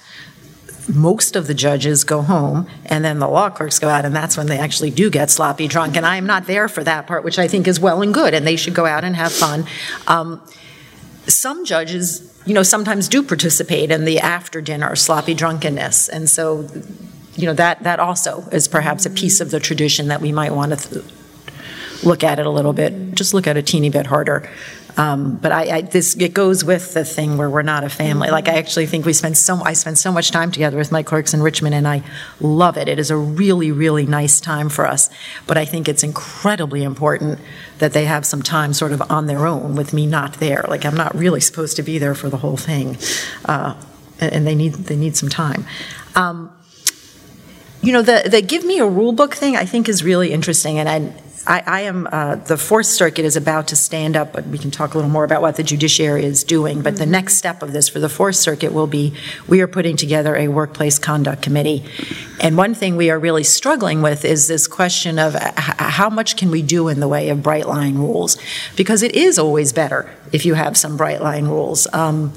[0.94, 4.36] most of the judges go home and then the law clerks go out and that's
[4.36, 5.96] when they actually do get sloppy drunk.
[5.96, 8.34] And i am not there for that part which i think is well and good
[8.34, 9.66] and they should go out and have fun.
[10.08, 10.42] Um,
[11.28, 16.10] some judges you know sometimes do participate in the after dinner sloppy drunkenness.
[16.10, 16.70] And so
[17.36, 20.54] you know that that also is perhaps a piece of the tradition that we might
[20.54, 21.06] want to th-
[22.04, 24.50] look at it a little bit just look at it a teeny bit harder
[24.96, 28.30] um, but I, I, this it goes with the thing where we're not a family.
[28.30, 31.02] Like I actually think we spend so I spend so much time together with my
[31.02, 32.04] clerks in Richmond, and I
[32.40, 32.88] love it.
[32.88, 35.10] It is a really really nice time for us.
[35.48, 37.40] But I think it's incredibly important
[37.80, 40.64] that they have some time sort of on their own with me not there.
[40.68, 42.98] Like I'm not really supposed to be there for the whole thing,
[43.46, 43.76] uh,
[44.20, 45.66] and they need they need some time.
[46.16, 46.52] Um,
[47.82, 50.78] you know the the give me a rule book thing I think is really interesting,
[50.78, 51.14] and I,
[51.46, 54.72] I, I am, uh, the Fourth Circuit is about to stand up, but we can
[54.72, 56.82] talk a little more about what the judiciary is doing.
[56.82, 59.14] But the next step of this for the Fourth Circuit will be
[59.48, 61.84] we are putting together a workplace conduct committee.
[62.40, 66.50] And one thing we are really struggling with is this question of how much can
[66.50, 68.38] we do in the way of bright line rules?
[68.78, 71.88] Because it is always better if you have some bright line rules.
[71.94, 72.34] Um,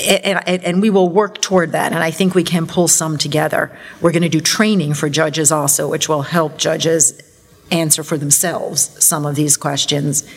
[0.00, 1.92] and, and, we will work toward that.
[1.92, 3.76] And I think we can pull some together.
[4.00, 7.20] We're going to do training for judges also, which will help judges
[7.70, 10.28] answer for themselves some of these questions.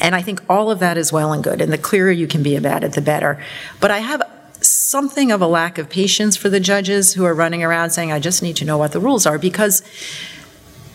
[0.00, 1.60] And I think all of that is well and good.
[1.60, 3.42] And the clearer you can be about it, the better.
[3.80, 4.22] But I have
[4.60, 8.18] something of a lack of patience for the judges who are running around saying, I
[8.18, 9.82] just need to know what the rules are, because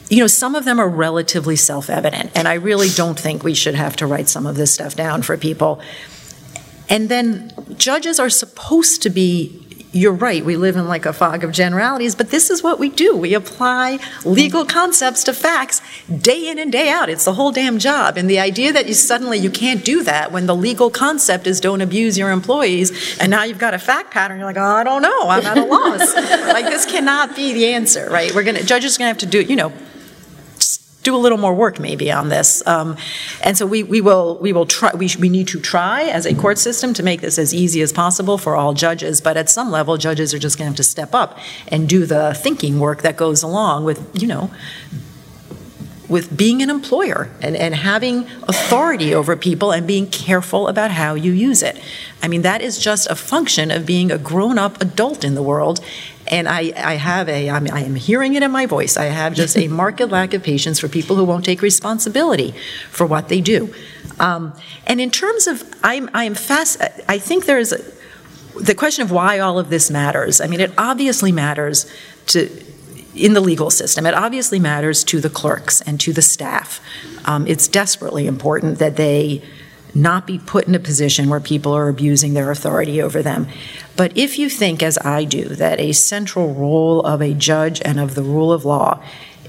[0.09, 3.76] you know, some of them are relatively self-evident, and I really don't think we should
[3.76, 5.82] have to write some of this stuff down for people.
[6.89, 9.65] And then judges are supposed to be
[9.95, 12.89] you're right, we live in like a fog of generalities, but this is what we
[12.89, 13.15] do.
[13.15, 17.09] We apply legal concepts to facts day in and day out.
[17.09, 18.17] It's the whole damn job.
[18.17, 21.61] And the idea that you suddenly you can't do that when the legal concept is
[21.61, 24.83] don't abuse your employees, and now you've got a fact pattern, you're like, oh, I
[24.83, 26.13] don't know, I'm at a loss.
[26.15, 28.36] like this cannot be the answer, right?
[28.36, 29.71] We're gonna judges are gonna have to do, it, you know,
[31.05, 32.65] do a little more work maybe on this.
[32.67, 32.97] Um,
[33.41, 36.35] and so we, we will we will try we, we need to try as a
[36.35, 39.21] court system to make this as easy as possible for all judges.
[39.21, 41.39] But at some level, judges are just going to have to step up
[41.69, 44.51] and do the thinking work that goes along with you know
[46.07, 51.15] with being an employer and, and having authority over people and being careful about how
[51.15, 51.81] you use it.
[52.21, 55.41] I mean, that is just a function of being a grown up adult in the
[55.41, 55.79] world.
[56.27, 58.97] And I, I have a, I, mean, I am hearing it in my voice.
[58.97, 62.53] I have just a marked lack of patience for people who won't take responsibility
[62.89, 63.73] for what they do.
[64.19, 64.53] Um,
[64.87, 67.81] and in terms of, I'm, I am fast, I think there's a,
[68.59, 70.39] the question of why all of this matters.
[70.39, 71.91] I mean, it obviously matters
[72.27, 72.47] to,
[73.16, 74.05] in the legal system.
[74.05, 76.82] It obviously matters to the clerks and to the staff.
[77.26, 79.41] Um, it's desperately important that they
[79.93, 83.47] not be put in a position where people are abusing their authority over them.
[83.95, 87.99] But if you think, as I do, that a central role of a judge and
[87.99, 89.01] of the rule of law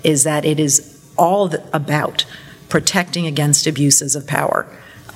[0.05, 2.25] is that it is all about
[2.69, 4.67] protecting against abuses of power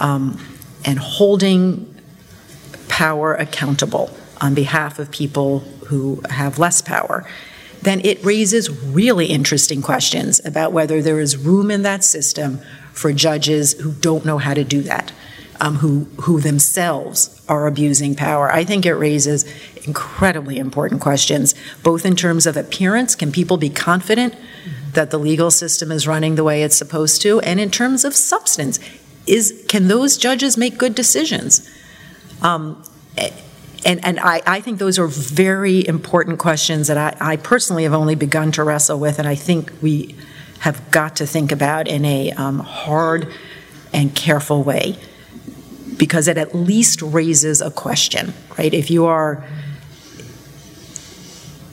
[0.00, 0.44] um,
[0.84, 1.94] and holding
[2.88, 7.26] power accountable on behalf of people who have less power,
[7.82, 12.60] then it raises really interesting questions about whether there is room in that system
[12.92, 15.12] for judges who don't know how to do that
[15.60, 18.50] um, who, who themselves are abusing power.
[18.50, 19.44] I think it raises
[19.86, 24.34] incredibly important questions, both in terms of appearance can people be confident
[24.92, 28.14] that the legal system is running the way it's supposed to, and in terms of
[28.14, 28.80] substance,
[29.26, 31.68] is can those judges make good decisions?
[32.42, 32.82] Um,
[33.84, 37.94] and, and I, I, think those are very important questions that I, I, personally have
[37.94, 40.16] only begun to wrestle with, and I think we
[40.60, 43.32] have got to think about in a um, hard
[43.92, 44.98] and careful way
[45.96, 48.72] because it at least raises a question, right?
[48.72, 49.44] If you are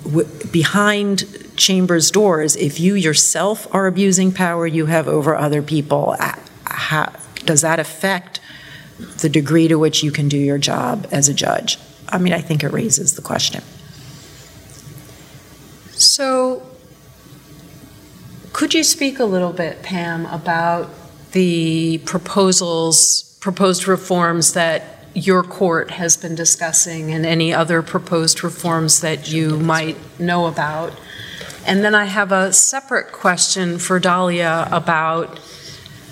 [0.04, 1.26] w- behind
[1.58, 6.16] chambers doors, if you yourself are abusing power you have over other people,
[6.66, 7.12] how,
[7.46, 8.40] does that affect
[9.20, 11.78] the degree to which you can do your job as a judge?
[12.10, 13.62] I mean, I think it raises the question.
[15.92, 16.64] So,
[18.54, 20.90] could you speak a little bit, Pam, about
[21.32, 29.02] the proposals proposed reforms that your court has been discussing and any other proposed reforms
[29.02, 30.94] that you might know about.
[31.66, 35.40] And then I have a separate question for Dahlia about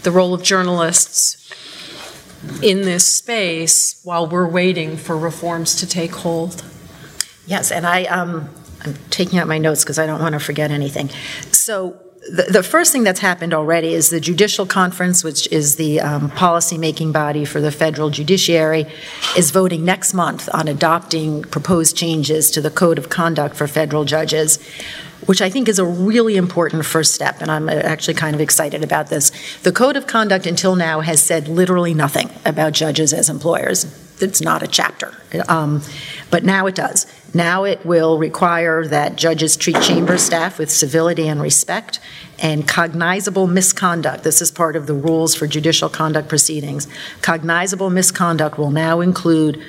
[0.01, 1.37] the role of journalists
[2.61, 6.63] in this space while we're waiting for reforms to take hold.
[7.45, 8.49] Yes, and I, um,
[8.83, 11.09] I'm taking out my notes because I don't want to forget anything.
[11.51, 11.99] So
[12.31, 16.31] the, the first thing that's happened already is the Judicial Conference, which is the um,
[16.31, 18.87] policy-making body for the federal judiciary,
[19.37, 24.05] is voting next month on adopting proposed changes to the Code of Conduct for federal
[24.05, 24.57] judges,
[25.25, 28.83] which I think is a really important first step, and I'm actually kind of excited
[28.83, 29.31] about this.
[29.59, 33.85] The Code of Conduct until now has said literally nothing about judges as employers.
[34.21, 35.13] It's not a chapter,
[35.49, 35.81] um,
[36.31, 37.05] but now it does.
[37.33, 41.99] Now it will require that judges treat chamber staff with civility and respect
[42.39, 44.23] and cognizable misconduct.
[44.23, 46.87] This is part of the rules for judicial conduct proceedings.
[47.21, 49.61] Cognizable misconduct will now include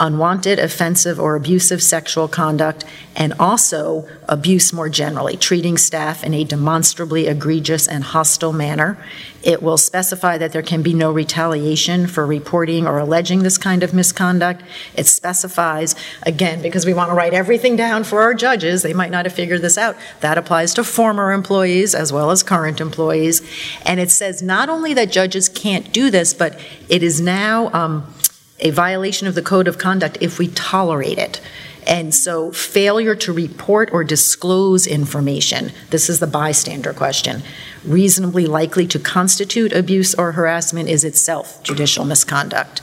[0.00, 2.84] unwanted, offensive, or abusive sexual conduct,
[3.16, 8.96] and also abuse more generally, treating staff in a demonstrably egregious and hostile manner.
[9.42, 13.82] It will specify that there can be no retaliation for reporting or alleging this kind
[13.82, 14.62] of misconduct.
[14.94, 19.10] It specifies, again, because we want to write everything down for our judges, they might
[19.10, 23.42] not have figured this out, that applies to former employees as well as current employees.
[23.84, 27.72] And it says not only that judges can't do this, but it is now.
[27.72, 28.12] Um,
[28.60, 31.40] a violation of the code of conduct if we tolerate it.
[31.86, 37.42] And so, failure to report or disclose information, this is the bystander question,
[37.82, 42.82] reasonably likely to constitute abuse or harassment is itself judicial misconduct.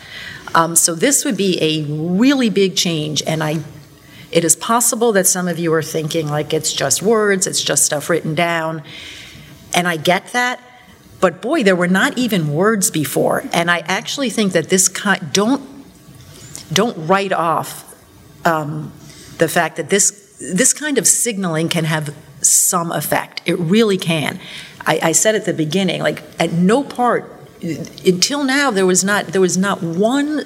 [0.55, 3.63] Um, so, this would be a really big change, and I
[4.31, 7.85] it is possible that some of you are thinking like it's just words, it's just
[7.85, 8.83] stuff written down.
[9.73, 10.59] And I get that,
[11.19, 13.43] but boy, there were not even words before.
[13.53, 15.61] And I actually think that this kind, don't,
[16.71, 17.95] don't write off
[18.45, 18.91] um,
[19.37, 23.41] the fact that this this kind of signaling can have some effect.
[23.45, 24.39] It really can.
[24.85, 27.31] I, I said at the beginning, like at no part
[28.05, 30.45] until now there was not there was not one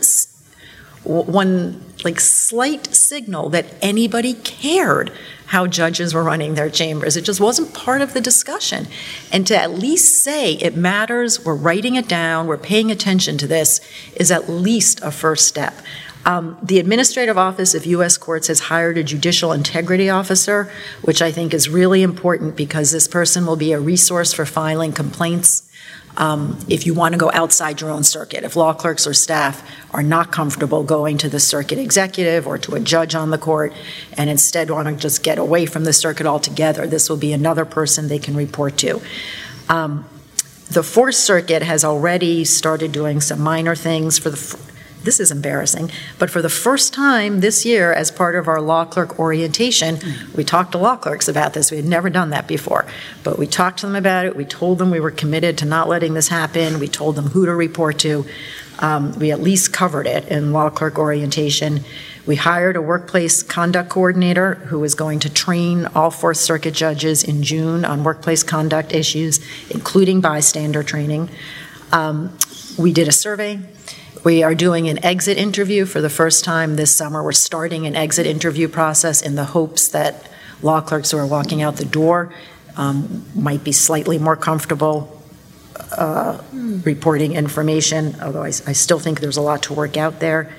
[1.04, 5.12] one like slight signal that anybody cared
[5.50, 7.18] how judges were running their chambers.
[7.18, 8.86] It just wasn't part of the discussion.
[9.32, 13.48] And to at least say it matters, we're writing it down, we're paying attention to
[13.48, 13.82] this,
[14.16, 15.74] is at least a first step.
[16.24, 18.16] Um, the Administrative Office of U.S.
[18.16, 20.72] Courts has hired a judicial integrity officer,
[21.02, 24.92] which I think is really important because this person will be a resource for filing
[24.92, 25.69] complaints
[26.18, 28.44] um, if you want to go outside your own circuit.
[28.44, 32.76] If law clerks or staff are not comfortable going to the circuit executive or to
[32.76, 33.74] a judge on the court
[34.18, 37.66] and instead want to just get away from the circuit altogether, this will be another
[37.66, 39.02] person they can report to.
[39.70, 40.06] Um,
[40.70, 44.38] the Fourth Circuit has already started doing some minor things for the
[45.04, 48.86] this is embarrassing, but for the first time this year, as part of our law
[48.86, 50.00] clerk orientation,
[50.36, 51.72] we talked to law clerks about this.
[51.72, 52.86] We had never done that before.
[53.24, 54.36] But we talked to them about it.
[54.36, 56.80] We told them we were committed to not letting this happen.
[56.80, 58.26] We told them who to report to.
[58.80, 61.84] Um, we at least covered it in law clerk orientation.
[62.26, 67.24] We hired a workplace conduct coordinator who is going to train all Fourth Circuit judges
[67.24, 69.40] in June on workplace conduct issues,
[69.70, 71.30] including bystander training.
[71.92, 72.38] Um,
[72.78, 73.60] we did a survey
[74.24, 77.24] we are doing an exit interview for the first time this summer.
[77.24, 80.30] We're starting an exit interview process in the hopes that
[80.62, 82.34] law clerks who are walking out the door
[82.76, 85.22] um, might be slightly more comfortable
[85.92, 86.42] uh,
[86.84, 90.54] reporting information, although I, I, still think there's a lot to work out there.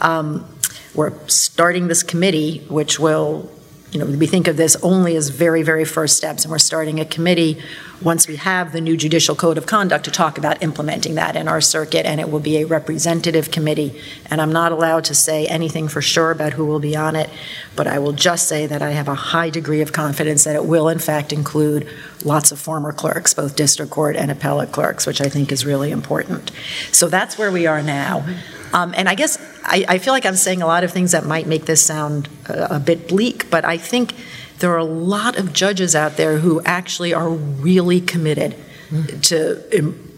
[0.00, 0.46] Um,
[0.94, 3.50] we're starting this committee, which will
[3.92, 7.00] you know, we think of this only as very, very first steps, and we're starting
[7.00, 7.60] a committee
[8.00, 11.48] once we have the new judicial code of conduct to talk about implementing that in
[11.48, 14.00] our circuit, and it will be a representative committee.
[14.30, 17.28] And I'm not allowed to say anything for sure about who will be on it,
[17.74, 20.64] but I will just say that I have a high degree of confidence that it
[20.64, 21.88] will, in fact, include
[22.24, 25.90] lots of former clerks, both district court and appellate clerks, which I think is really
[25.90, 26.52] important.
[26.92, 28.24] So that's where we are now.
[28.72, 31.24] Um, and I guess I, I, feel like I'm saying a lot of things that
[31.26, 34.14] might make this sound a, a bit bleak, but I think
[34.60, 38.54] there are a lot of judges out there who actually are really committed
[38.90, 39.20] mm-hmm.
[39.20, 40.10] to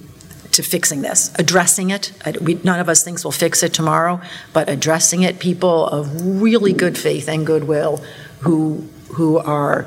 [0.52, 2.12] to fixing this, addressing it.
[2.40, 4.20] We, none of us thinks we'll fix it tomorrow,
[4.52, 5.38] but addressing it.
[5.38, 8.04] People of really good faith and goodwill
[8.40, 9.86] who who are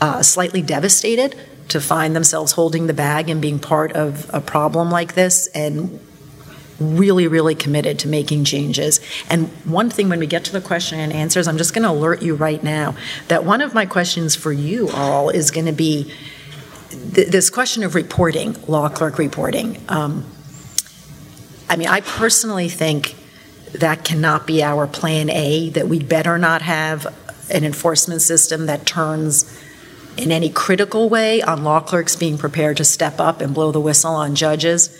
[0.00, 1.36] uh, slightly devastated
[1.68, 5.98] to find themselves holding the bag and being part of a problem like this and
[6.80, 9.00] really, really committed to making changes.
[9.28, 11.90] And one thing when we get to the question and answers, I'm just going to
[11.90, 12.96] alert you right now
[13.28, 16.12] that one of my questions for you all is going to be
[17.14, 19.80] th- this question of reporting, law clerk reporting.
[19.88, 20.24] Um,
[21.68, 23.16] I mean, I personally think
[23.72, 27.06] that cannot be our plan A, that we better not have
[27.50, 29.60] an enforcement system that turns
[30.16, 33.80] in any critical way on law clerks being prepared to step up and blow the
[33.80, 34.96] whistle on judges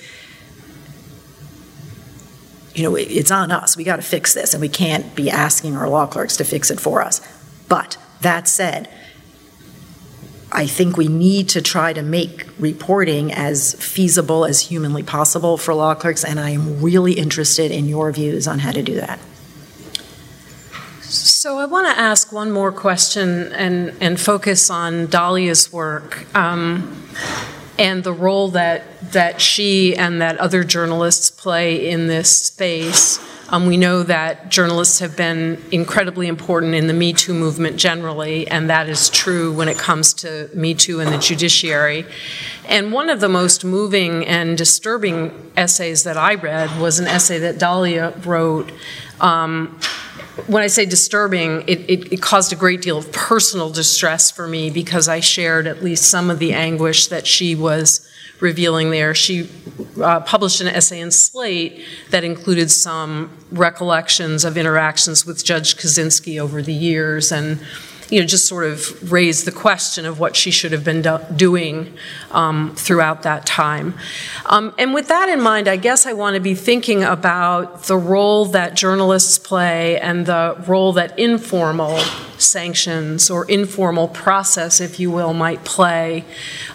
[2.74, 3.76] you know, it's on us.
[3.76, 6.70] We got to fix this, and we can't be asking our law clerks to fix
[6.70, 7.20] it for us.
[7.68, 8.88] But that said,
[10.50, 15.74] I think we need to try to make reporting as feasible as humanly possible for
[15.74, 19.18] law clerks, and I am really interested in your views on how to do that.
[21.00, 26.24] So I want to ask one more question and, and focus on Dahlia's work.
[26.34, 27.04] Um,
[27.78, 33.18] and the role that that she and that other journalists play in this space.
[33.50, 38.48] Um, we know that journalists have been incredibly important in the Me Too movement generally,
[38.48, 42.06] and that is true when it comes to Me Too and the judiciary.
[42.66, 47.38] And one of the most moving and disturbing essays that I read was an essay
[47.40, 48.72] that Dahlia wrote
[49.20, 49.78] um,
[50.46, 54.48] when I say disturbing, it, it, it, caused a great deal of personal distress for
[54.48, 58.08] me because I shared at least some of the anguish that she was
[58.40, 59.14] revealing there.
[59.14, 59.48] She
[60.02, 66.40] uh, published an essay in Slate that included some recollections of interactions with Judge Kozinski
[66.40, 67.60] over the years and
[68.10, 71.20] you know, just sort of raised the question of what she should have been do-
[71.34, 71.96] doing
[72.30, 73.94] um, throughout that time.
[74.46, 77.96] Um, and with that in mind, I guess I want to be thinking about the
[77.96, 81.98] role that journalists play and the role that informal
[82.38, 86.24] sanctions or informal process, if you will, might play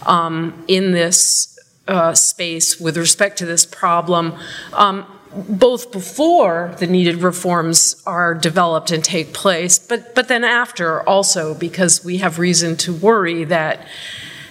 [0.05, 1.57] um, in this
[1.87, 4.37] uh, space with respect to this problem.
[4.73, 11.07] Um, both before the needed reforms are developed and take place, but, but then after
[11.07, 13.85] also, because we have reason to worry that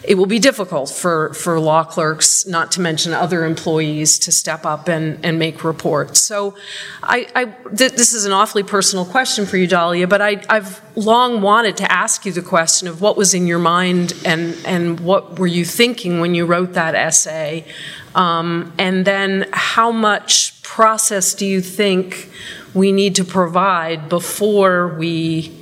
[0.08, 4.64] it will be difficult for, for law clerks, not to mention other employees, to step
[4.64, 6.18] up and, and make reports.
[6.18, 6.54] So
[7.02, 10.80] I, I th- this is an awfully personal question for you, Dahlia, but I, I've
[10.96, 14.98] long wanted to ask you the question of what was in your mind and, and
[15.00, 17.66] what were you thinking when you wrote that essay?
[18.14, 22.30] Um, and then how much process do you think
[22.72, 25.54] we need to provide before we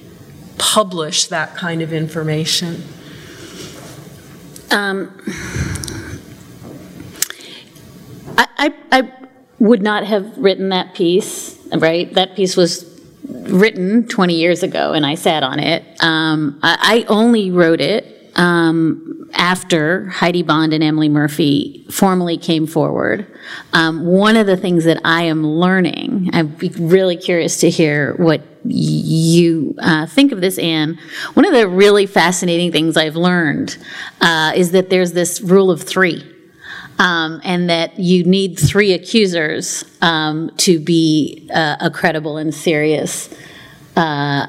[0.56, 2.84] publish that kind of information?
[4.70, 5.20] Um,
[8.36, 9.12] I, I, I
[9.58, 12.12] would not have written that piece, right?
[12.14, 12.96] That piece was
[13.28, 15.84] written 20 years ago, and I sat on it.
[16.02, 22.66] Um, I, I only wrote it um, after Heidi Bond and Emily Murphy formally came
[22.66, 23.26] forward.
[23.72, 28.14] Um, one of the things that I am learning, I'd be really curious to hear
[28.16, 30.98] what you uh, think of this, Anne.
[31.34, 33.76] One of the really fascinating things I've learned
[34.20, 36.32] uh, is that there's this rule of three.
[36.98, 43.28] Um, and that you need three accusers um, to be uh, a credible and serious
[43.96, 44.46] uh,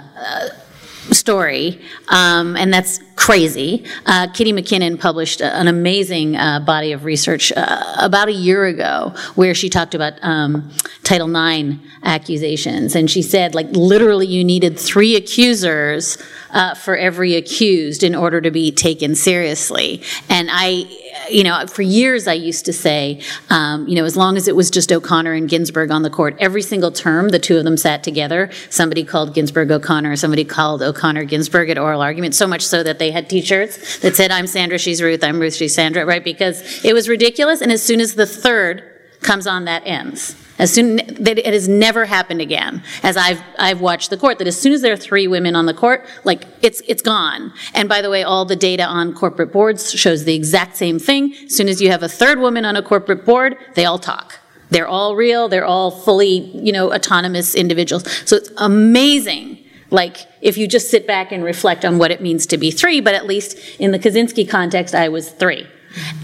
[1.14, 3.84] story, um, and that's crazy.
[4.06, 9.14] Uh, Kitty MacKinnon published an amazing uh, body of research uh, about a year ago
[9.36, 10.72] where she talked about um,
[11.04, 16.18] Title IX accusations, and she said, like, literally, you needed three accusers
[16.58, 20.02] uh, for every accused in order to be taken seriously.
[20.28, 20.86] And I,
[21.30, 24.56] you know, for years I used to say, um, you know, as long as it
[24.56, 27.78] was just O'Connor and Ginsburg on the court, every single term the two of them
[27.78, 32.66] sat together, somebody called Ginsburg O'Connor, somebody called O'Connor Ginsburg at oral argument, so much
[32.66, 36.08] so that they had T-shirts that said, "I'm Sandra, she's Ruth, I'm Ruth, she's Sandra,"
[36.08, 36.24] right?
[36.24, 37.62] Because it was ridiculous.
[37.62, 40.36] And as soon as the third comes on, that ends.
[40.60, 44.48] As soon that it has never happened again, as I've I've watched the court, that
[44.48, 47.54] as soon as there are three women on the court, like it's it's gone.
[47.76, 51.36] And by the way, all the data on corporate boards shows the exact same thing.
[51.46, 54.40] As soon as you have a third woman on a corporate board, they all talk.
[54.70, 55.48] They're all real.
[55.48, 58.10] They're all fully, you know, autonomous individuals.
[58.28, 62.46] So it's amazing like if you just sit back and reflect on what it means
[62.48, 65.68] to be three, but at least in the Kozinski context, I was three.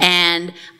[0.01, 0.22] And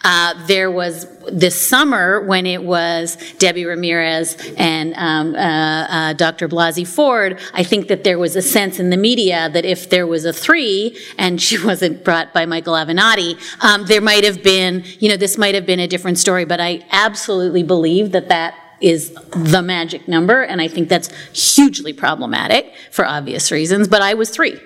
[0.03, 6.49] uh, there was this summer when it was Debbie Ramirez and um, uh, uh, Dr.
[6.49, 10.07] Blasey Ford, I think that there was a sense in the media that if there
[10.07, 14.84] was a three and she wasn't brought by Michael Avenatti, um, there might have been,
[14.99, 16.45] you know, this might have been a different story.
[16.45, 21.09] But I absolutely believe that that is the magic number, and I think that's
[21.55, 23.88] hugely problematic for obvious reasons.
[23.88, 24.59] But I was three.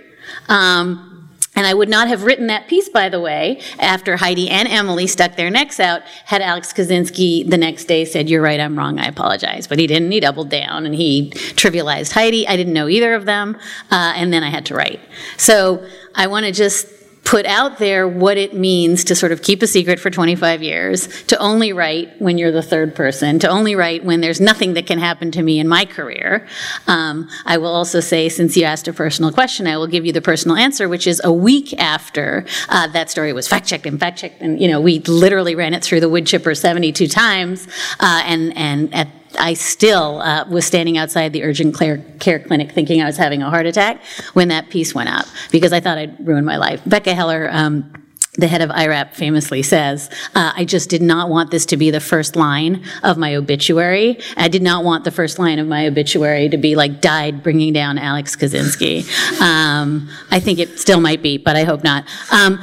[0.50, 1.17] Um,
[1.58, 5.08] and I would not have written that piece, by the way, after Heidi and Emily
[5.08, 9.00] stuck their necks out, had Alex Kozinski the next day said, You're right, I'm wrong,
[9.00, 9.66] I apologize.
[9.66, 10.12] But he didn't.
[10.12, 12.48] He doubled down and he trivialized Heidi.
[12.48, 13.58] I didn't know either of them.
[13.90, 15.00] Uh, and then I had to write.
[15.38, 15.84] So
[16.14, 16.97] I want to just
[17.28, 21.26] put out there what it means to sort of keep a secret for 25 years,
[21.26, 24.88] to only write when you're the third person, to only write when there's nothing that
[24.88, 26.48] can happen to me in my career.
[26.88, 30.14] Um, I will also say, since you asked a personal question, I will give you
[30.14, 34.00] the personal answer, which is a week after uh, that story was fact checked and
[34.00, 37.68] fact checked, and you know we literally ran it through the wood chipper 72 times,
[38.00, 43.02] uh, and and at I still uh, was standing outside the urgent care clinic thinking
[43.02, 44.04] I was having a heart attack
[44.34, 46.82] when that piece went up because I thought I'd ruined my life.
[46.86, 47.92] Becca Heller, um,
[48.38, 51.90] the head of IRAP famously says, uh, I just did not want this to be
[51.90, 54.20] the first line of my obituary.
[54.38, 57.74] I did not want the first line of my obituary to be like, died bringing
[57.74, 59.02] down Alex Kozinski.
[59.42, 62.06] Um, I think it still might be, but I hope not.
[62.32, 62.62] Um,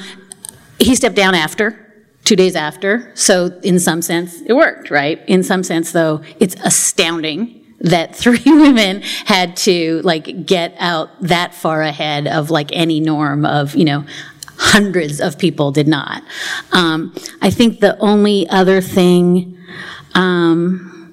[0.78, 1.83] he stepped down after
[2.24, 3.12] two days after.
[3.14, 5.22] So, in some sense, it worked, right?
[5.26, 11.54] In some sense, though, it's astounding that three women had to like get out that
[11.54, 14.04] far ahead of like any norm of, you know,
[14.56, 16.22] hundreds of people did not.
[16.72, 19.58] Um, I think the only other thing
[20.14, 21.12] um,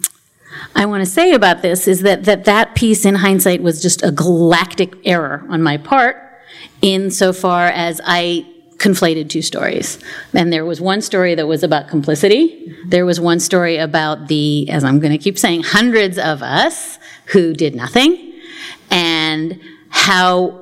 [0.76, 4.04] I want to say about this is that, that that piece in hindsight was just
[4.04, 6.18] a galactic error on my part
[6.82, 8.46] insofar as I
[8.82, 10.00] conflated two stories.
[10.34, 12.76] And there was one story that was about complicity.
[12.88, 16.98] There was one story about the, as I'm going to keep saying, hundreds of us
[17.28, 18.34] who did nothing,
[18.90, 19.60] and
[19.90, 20.60] how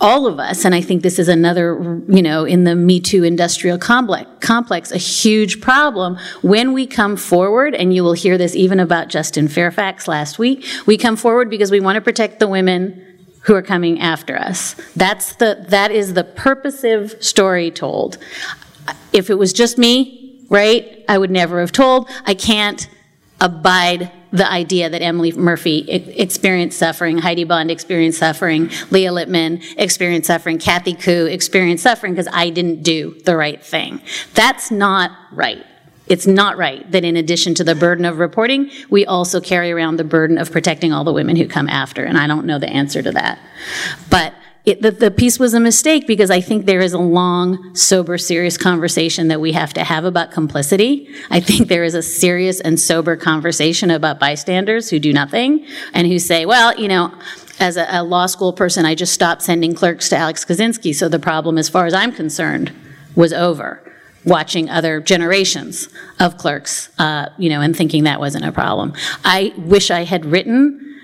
[0.00, 3.24] all of us, and I think this is another, you know, in the Me Too
[3.24, 8.54] industrial complex, complex, a huge problem when we come forward, and you will hear this
[8.54, 10.64] even about Justin Fairfax last week.
[10.86, 13.07] We come forward because we want to protect the women
[13.42, 14.74] who are coming after us.
[14.96, 18.18] That's the, that is the purposive story told.
[19.12, 22.08] If it was just me, right, I would never have told.
[22.26, 22.88] I can't
[23.40, 30.26] abide the idea that Emily Murphy experienced suffering, Heidi Bond experienced suffering, Leah Littman experienced
[30.26, 34.02] suffering, Kathy Ku experienced suffering because I didn't do the right thing.
[34.34, 35.64] That's not right.
[36.08, 39.96] It's not right that in addition to the burden of reporting, we also carry around
[39.96, 42.68] the burden of protecting all the women who come after, and I don't know the
[42.68, 43.38] answer to that.
[44.10, 44.34] But
[44.64, 48.18] it, the, the piece was a mistake because I think there is a long, sober,
[48.18, 51.08] serious conversation that we have to have about complicity.
[51.30, 56.06] I think there is a serious and sober conversation about bystanders who do nothing and
[56.06, 57.14] who say, well, you know,
[57.60, 61.08] as a, a law school person, I just stopped sending clerks to Alex Kozinski, so
[61.08, 62.70] the problem, as far as I'm concerned,
[63.14, 63.82] was over.
[64.28, 65.88] Watching other generations
[66.20, 68.92] of clerks, uh, you know, and thinking that wasn't a problem.
[69.24, 71.00] I wish I had written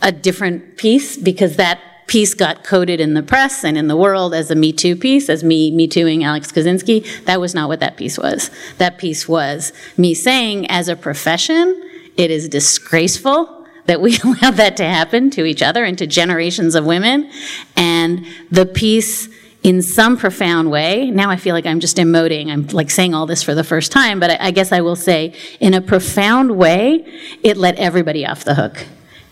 [0.00, 4.34] a different piece because that piece got coded in the press and in the world
[4.34, 7.24] as a Me Too piece, as me Me Tooing Alex Kozinski.
[7.24, 8.50] That was not what that piece was.
[8.78, 14.76] That piece was me saying, as a profession, it is disgraceful that we allow that
[14.76, 17.30] to happen to each other and to generations of women.
[17.76, 19.28] And the piece,
[19.62, 23.26] in some profound way, now I feel like I'm just emoting, I'm like saying all
[23.26, 26.56] this for the first time, but I, I guess I will say, in a profound
[26.56, 27.04] way,
[27.42, 28.86] it let everybody off the hook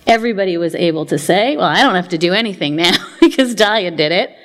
[0.06, 3.92] everybody was able to say, well, I don't have to do anything now because Dahlia
[3.92, 4.36] did it.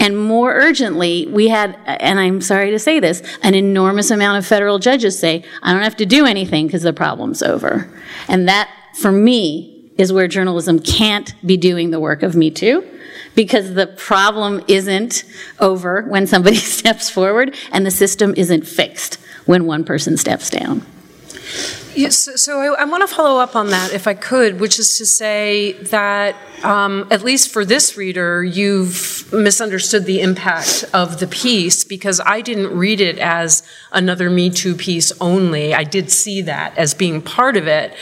[0.00, 4.46] And more urgently, we had, and I'm sorry to say this, an enormous amount of
[4.46, 7.88] federal judges say, I don't have to do anything because the problem's over.
[8.26, 12.82] And that, for me, is where journalism can't be doing the work of Me Too.
[13.34, 15.24] Because the problem isn't
[15.58, 19.16] over when somebody steps forward, and the system isn't fixed
[19.46, 20.84] when one person steps down.
[21.94, 24.96] Yes, so I, I want to follow up on that if I could, which is
[24.98, 31.26] to say that um, at least for this reader, you've misunderstood the impact of the
[31.26, 35.74] piece because I didn't read it as another Me Too piece only.
[35.74, 37.92] I did see that as being part of it,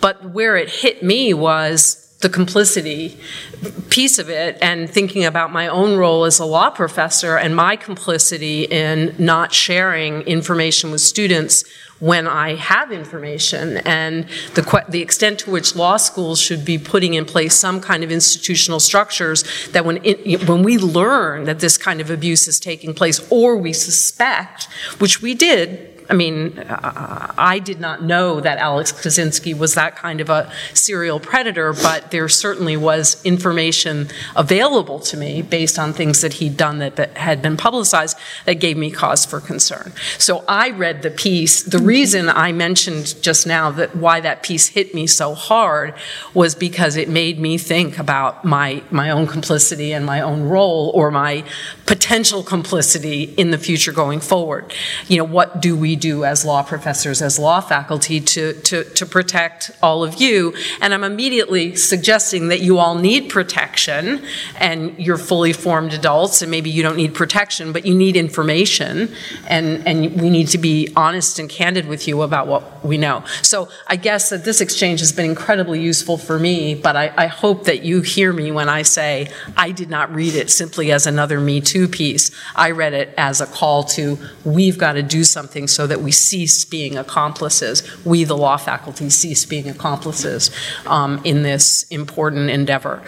[0.00, 3.18] but where it hit me was the complicity
[3.90, 7.76] piece of it and thinking about my own role as a law professor and my
[7.76, 11.64] complicity in not sharing information with students
[11.98, 17.14] when I have information and the, the extent to which law schools should be putting
[17.14, 21.78] in place some kind of institutional structures that when, it, when we learn that this
[21.78, 27.58] kind of abuse is taking place or we suspect, which we did I mean, I
[27.58, 32.28] did not know that Alex Kozinski was that kind of a serial predator, but there
[32.28, 37.56] certainly was information available to me based on things that he'd done that had been
[37.56, 39.92] publicized that gave me cause for concern.
[40.18, 41.62] So I read the piece.
[41.62, 45.94] The reason I mentioned just now that why that piece hit me so hard
[46.34, 50.92] was because it made me think about my, my own complicity and my own role
[50.94, 51.44] or my
[51.86, 54.72] potential complicity in the future going forward.
[55.08, 59.06] You know, what do we do as law professors, as law faculty to, to, to
[59.06, 60.54] protect all of you.
[60.80, 64.22] And I'm immediately suggesting that you all need protection
[64.58, 69.12] and you're fully formed adults and maybe you don't need protection, but you need information
[69.48, 73.24] and, and we need to be honest and candid with you about what we know.
[73.42, 77.26] So I guess that this exchange has been incredibly useful for me, but I, I
[77.26, 81.06] hope that you hear me when I say I did not read it simply as
[81.06, 82.30] another Me Too piece.
[82.54, 86.12] I read it as a call to we've got to do something so that we
[86.12, 87.82] cease being accomplices.
[88.04, 90.50] We, the law faculty, cease being accomplices
[90.86, 93.02] um, in this important endeavor.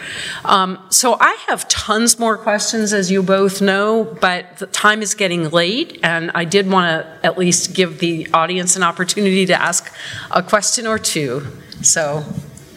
[0.45, 5.15] Um, so I have tons more questions, as you both know, but the time is
[5.15, 9.61] getting late, and I did want to at least give the audience an opportunity to
[9.61, 9.93] ask
[10.31, 11.47] a question or two.
[11.83, 12.25] So,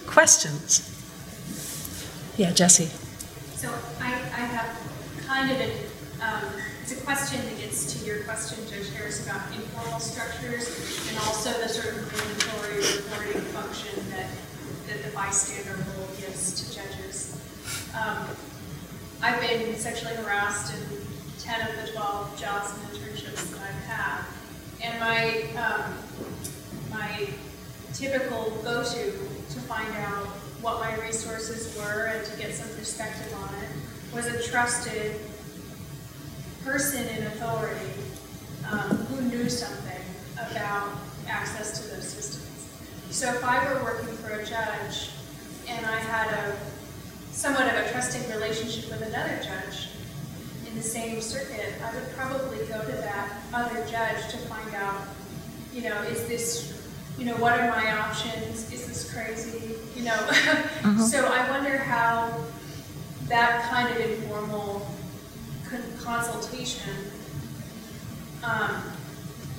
[0.08, 0.88] questions?
[2.38, 2.89] Yeah, Jesse.
[3.56, 4.78] So I, I have
[5.28, 5.72] kind of a,
[6.22, 6.43] um,
[6.82, 10.68] it's a question that gets to your question, Judge Harris, about informal structures
[11.10, 14.29] and also the sort of mandatory reporting function that,
[14.87, 17.35] that the bystander rule gives to judges.
[17.99, 18.27] Um,
[19.23, 20.81] I've been sexually harassed in
[21.39, 24.23] 10 of the 12 jobs and internships that I've had.
[24.83, 25.97] And my, um,
[26.91, 27.27] my
[27.91, 30.27] typical go-to to find out
[30.61, 35.15] what my resources were and to get some perspective on it was a trusted
[36.63, 37.93] person in authority
[38.69, 40.03] um, who knew something
[40.37, 40.87] about
[41.32, 42.67] access to those systems.
[43.09, 45.11] So if I were working for a judge
[45.67, 46.57] and I had a
[47.32, 49.89] somewhat of a trusting relationship with another judge
[50.67, 55.07] in the same circuit, I would probably go to that other judge to find out,
[55.73, 56.77] you know, is this
[57.17, 58.71] you know, what are my options?
[58.71, 59.75] Is this crazy?
[59.95, 60.97] You know, uh-huh.
[61.11, 62.36] so I wonder how
[63.27, 64.88] that kind of informal
[66.01, 66.93] consultation
[68.43, 68.82] um,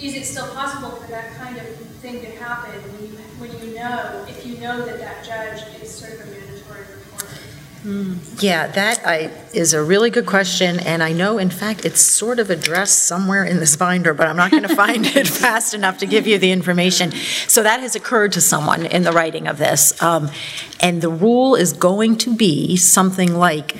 [0.03, 1.65] is it still possible for that kind of
[2.03, 5.91] thing to happen when you, when you know, if you know that that judge is
[5.95, 8.45] sort of a mandatory reporter?
[8.45, 12.39] Yeah, that I, is a really good question, and I know, in fact, it's sort
[12.39, 15.99] of addressed somewhere in this binder, but I'm not going to find it fast enough
[15.99, 17.13] to give you the information.
[17.47, 20.01] So that has occurred to someone in the writing of this.
[20.03, 20.31] Um,
[20.81, 23.77] And the rule is going to be something like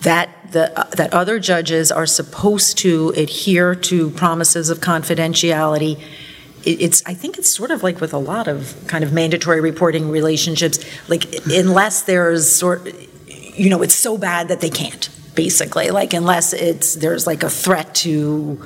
[0.00, 5.98] that, the, uh, that other judges are supposed to adhere to promises of confidentiality.
[6.64, 9.60] It- It's, I think it's sort of like with a lot of kind of mandatory
[9.60, 10.78] reporting relationships,
[11.08, 11.24] like
[11.62, 12.80] unless there's sort,
[13.62, 17.50] you know, it's so bad that they can't, basically, like unless it's, there's like a
[17.50, 18.58] threat to,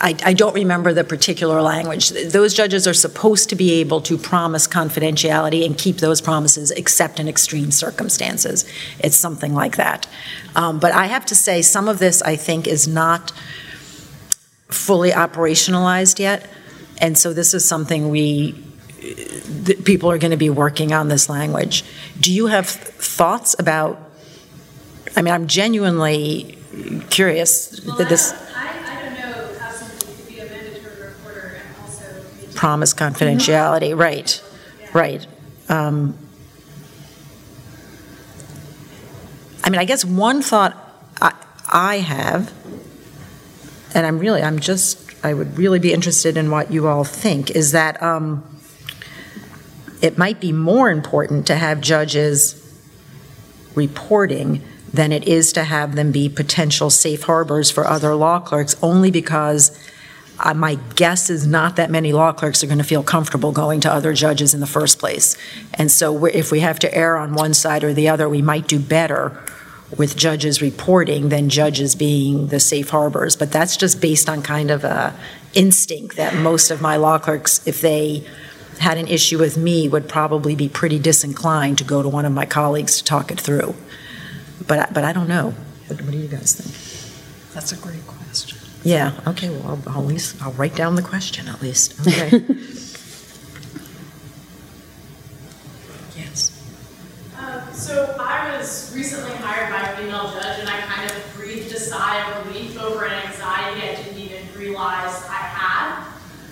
[0.00, 2.10] I, I don't remember the particular language.
[2.10, 7.20] Those judges are supposed to be able to promise confidentiality and keep those promises except
[7.20, 8.64] in extreme circumstances.
[8.98, 10.06] It's something like that.
[10.56, 13.32] Um, But I have to say, some of this, I think, is not
[14.68, 16.48] fully operationalized yet.
[16.98, 18.52] And so this is something we,
[19.64, 21.84] that people are going to be working on this language.
[22.20, 24.00] Do you have thoughts about,
[25.16, 26.58] I mean, I'm genuinely
[27.10, 27.68] curious
[27.98, 31.68] that this don't, I, I don't know how somebody could be a mandatory reporter and
[31.82, 32.04] also.
[32.40, 34.42] be- promise confidentiality, right,
[34.94, 35.26] right.
[35.68, 36.16] Um,
[39.62, 40.74] I mean, I guess one thought
[41.20, 41.34] I,
[41.70, 42.50] I have,
[43.94, 47.50] and I'm really, I'm just, I would really be interested in what you all think,
[47.50, 48.42] is that um,
[50.00, 52.58] it might be more important to have judges
[53.74, 58.74] reporting than it is to have them be potential safe harbors for other law clerks,
[58.82, 59.78] only because
[60.38, 63.80] uh, my guess is not that many law clerks are going to feel comfortable going
[63.80, 65.36] to other judges in the first place.
[65.74, 68.66] And so if we have to err on one side or the other, we might
[68.66, 69.40] do better
[69.96, 73.36] with judges reporting than judges being the safe harbors.
[73.36, 75.14] But that's just based on kind of a
[75.54, 78.26] instinct that most of my law clerks, if they
[78.80, 82.32] had an issue with me, would probably be pretty disinclined to go to one of
[82.32, 83.74] my colleagues to talk it through.
[84.66, 85.54] But, but I don't know.
[85.86, 87.52] What what do you guys think?
[87.52, 88.03] That's a great.
[88.84, 91.94] Yeah, okay, well, I'll- I'll at least, I'll write down the question at least.
[92.06, 92.44] Okay.
[96.16, 96.52] Yes.
[97.38, 101.72] Um, So I was recently hired by a female judge, and I kind of breathed
[101.74, 106.04] a sigh of relief over an anxiety I didn't even realize I had.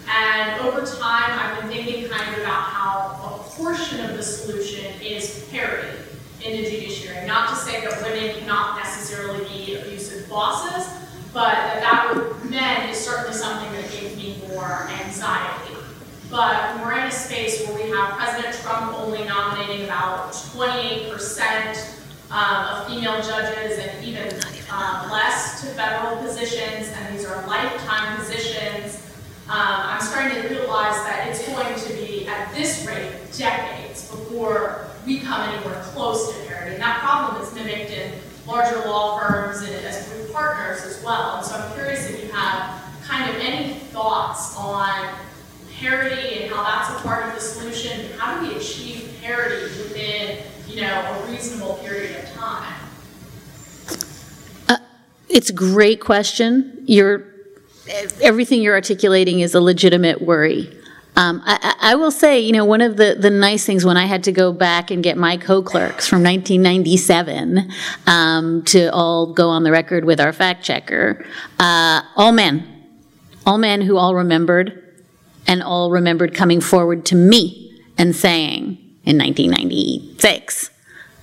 [0.09, 4.85] And over time, I've been thinking kind of about how a portion of the solution
[5.01, 5.99] is parity
[6.45, 7.27] in the judiciary.
[7.27, 10.87] Not to say that women cannot necessarily be abusive bosses,
[11.33, 15.75] but that that with men is certainly something that gives me more anxiety.
[16.31, 21.99] But we're in a space where we have President Trump only nominating about 28%
[22.31, 24.33] um, of female judges and even
[24.71, 28.99] um, less to federal positions, and these are lifetime positions.
[29.49, 34.87] Um, I'm starting to realize that it's going to be, at this rate, decades before
[35.05, 36.75] we come anywhere close to parity.
[36.75, 38.13] And that problem is mimicked in
[38.47, 41.37] larger law firms and as group partners as well.
[41.37, 45.15] And so I'm curious if you have kind of any thoughts on
[45.79, 48.13] parity and how that's a part of the solution.
[48.19, 50.39] How do we achieve parity within,
[50.69, 52.75] you know, a reasonable period of time?
[54.69, 54.79] Uh,
[55.29, 56.85] it's a great question.
[56.87, 57.25] You're,
[58.21, 60.79] everything you're articulating is a legitimate worry.
[61.15, 64.07] Um, I, I will say, you know, one of the, the nice things when I
[64.07, 67.71] had to go back and get my co-clerks from 1997
[68.07, 71.25] um, to all go on the record with our fact checker,
[71.59, 72.67] uh, all men,
[73.45, 74.79] all men who all remembered
[75.47, 80.71] and all remembered coming forward to me and saying in 1996,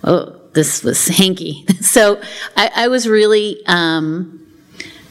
[0.04, 1.66] oh, this was hanky.
[1.82, 2.22] So
[2.56, 4.46] I, I was really um,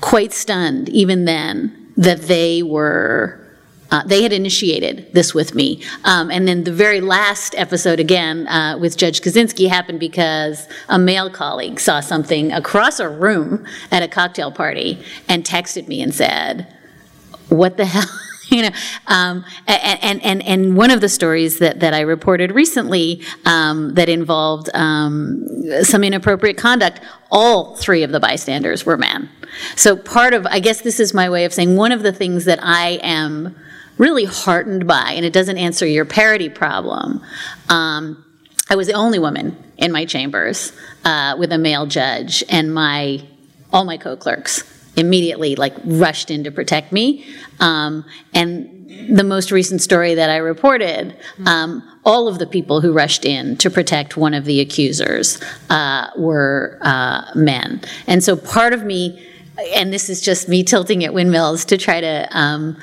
[0.01, 3.45] quite stunned even then that they were.
[3.91, 5.83] Uh, they had initiated this with me.
[6.05, 10.99] Um, and then the very last episode, again, uh, with Judge Kozinski, happened because a
[10.99, 16.15] male colleague saw something across a room at a cocktail party and texted me and
[16.15, 16.67] said,
[17.49, 18.05] What the hell?
[18.51, 18.71] you know,
[19.07, 24.09] um, and, and, and, one of the stories that, that I reported recently um, that
[24.09, 25.47] involved um,
[25.83, 27.01] some inappropriate conduct,
[27.31, 29.29] all three of the bystanders were men.
[29.77, 32.47] So part of, I guess this is my way of saying, one of the things
[32.47, 33.55] that I am
[33.99, 37.23] really heartened by, and it doesn't answer your parity problem,
[37.69, 38.25] um,
[38.71, 40.73] I was the only woman in my chambers
[41.05, 43.23] uh, with a male judge, and my
[43.73, 44.65] all my co-clerks
[44.97, 47.25] immediately like rushed in to protect me.
[47.61, 48.05] Um,
[48.35, 48.75] and
[49.09, 51.17] the most recent story that I reported,
[51.47, 56.09] um, all of the people who rushed in to protect one of the accusers uh,
[56.17, 57.81] were uh, men.
[58.07, 59.25] And so part of me
[59.75, 62.77] and this is just me tilting at windmills to try to um,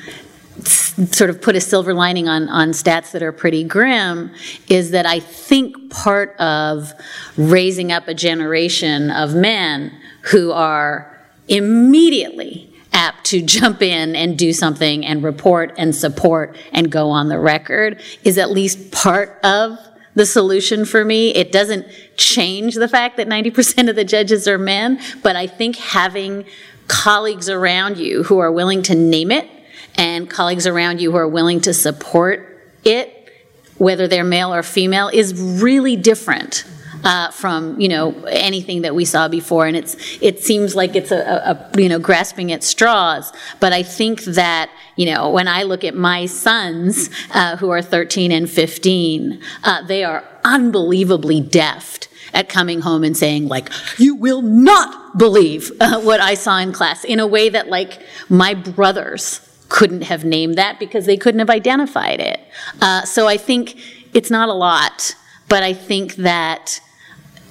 [0.64, 4.32] sort of put a silver lining on, on stats that are pretty grim
[4.70, 6.94] is that I think part of
[7.36, 9.92] raising up a generation of men
[10.32, 11.12] who are
[11.48, 17.28] immediately apt to jump in and do something and report and support and go on
[17.28, 19.78] the record is at least part of
[20.16, 21.36] the solution for me.
[21.36, 25.76] It doesn't change the fact that 90% of the judges are men, but I think
[25.76, 26.46] having
[26.88, 29.50] colleagues around you who are willing to name it
[29.98, 33.30] and colleagues around you who are willing to support it,
[33.78, 36.66] whether they're male or female, is really different.
[37.04, 41.12] Uh, from you know anything that we saw before, and it's it seems like it's
[41.12, 43.32] a, a, you know grasping at straws.
[43.60, 47.84] But I think that you know when I look at my sons uh, who are
[47.84, 54.16] 13 and 15, uh, they are unbelievably deft at coming home and saying like you
[54.16, 58.54] will not believe uh, what i saw in class in a way that like my
[58.54, 62.40] brothers couldn't have named that because they couldn't have identified it.
[62.82, 63.78] Uh, so I think
[64.14, 65.16] it's not a lot,
[65.48, 66.80] but I think that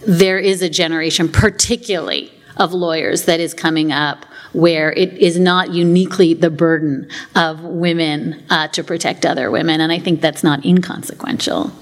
[0.06, 5.72] there is a generation, particularly of lawyers, that is coming up where it is not
[5.72, 10.64] uniquely the burden of women uh, to protect other women, and I think that's not
[10.64, 11.72] inconsequential.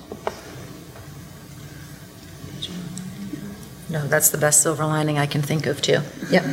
[3.90, 6.00] No, that's the best silver lining I can think of, too.
[6.30, 6.44] Yep,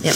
[0.00, 0.14] yep.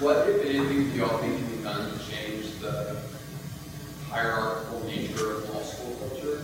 [0.00, 3.00] What, if anything, do y'all think can be done to change the
[4.10, 6.40] hierarchical nature of law school culture?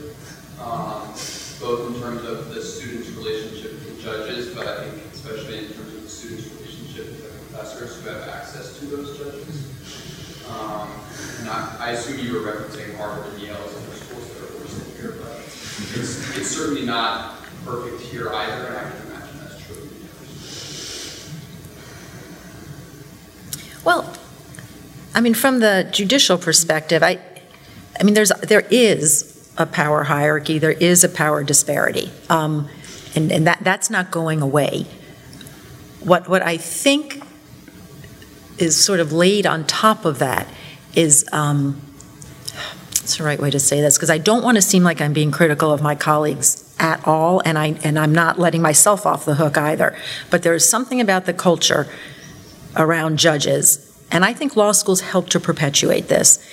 [0.59, 1.13] Um,
[1.61, 5.95] both in terms of the students' relationship with judges, but I think especially in terms
[5.95, 9.67] of the students' relationship with the professors who have access to those judges.
[10.49, 10.89] Um,
[11.41, 14.59] and I, I assume you were referencing Harvard and Yale as other schools that are
[14.59, 19.39] worse than here, but it's, it's certainly not perfect here either, and I can imagine
[19.39, 19.89] that's true.
[23.85, 24.13] Well,
[25.21, 27.19] I mean, from the judicial perspective, I,
[28.01, 32.71] I mean, there's, there is a power hierarchy, there is a power disparity, um,
[33.15, 34.87] and, and that, that's not going away.
[36.03, 37.23] What, what I think
[38.57, 40.49] is sort of laid on top of that
[40.95, 41.83] is, um,
[43.19, 43.99] the right way to say this?
[43.99, 47.43] Because I don't want to seem like I'm being critical of my colleagues at all,
[47.45, 49.95] and I, and I'm not letting myself off the hook either.
[50.31, 51.93] But there is something about the culture
[52.75, 56.45] around judges, and I think law schools help to perpetuate this,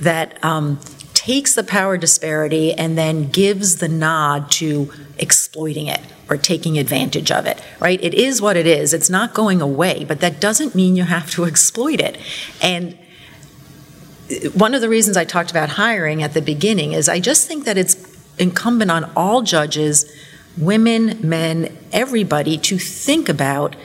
[0.00, 0.80] that um,
[1.14, 7.30] takes the power disparity and then gives the nod to exploiting it or taking advantage
[7.30, 8.02] of it, right?
[8.02, 8.92] It is what it is.
[8.92, 12.18] It's not going away, but that doesn't mean you have to exploit it.
[12.62, 12.98] And
[14.54, 17.64] one of the reasons I talked about hiring at the beginning is I just think
[17.64, 17.96] that it's
[18.38, 20.10] incumbent on all judges,
[20.56, 23.76] women, men, everybody, to think about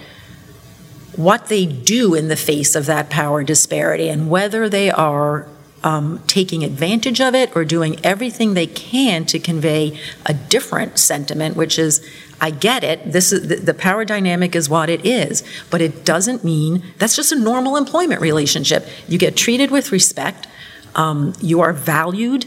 [1.15, 5.47] what they do in the face of that power disparity and whether they are
[5.83, 11.55] um, taking advantage of it or doing everything they can to convey a different sentiment,
[11.55, 12.05] which is,
[12.41, 13.11] I get it.
[13.11, 17.15] This is the, the power dynamic is what it is, but it doesn't mean that's
[17.15, 18.87] just a normal employment relationship.
[19.07, 20.47] You get treated with respect.
[20.95, 22.45] Um, you are valued.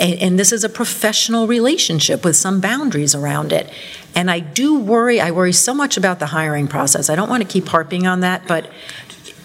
[0.00, 3.72] And, and, this is a professional relationship with some boundaries around it.
[4.14, 7.08] And I do worry, I worry so much about the hiring process.
[7.08, 8.70] I don't want to keep harping on that, but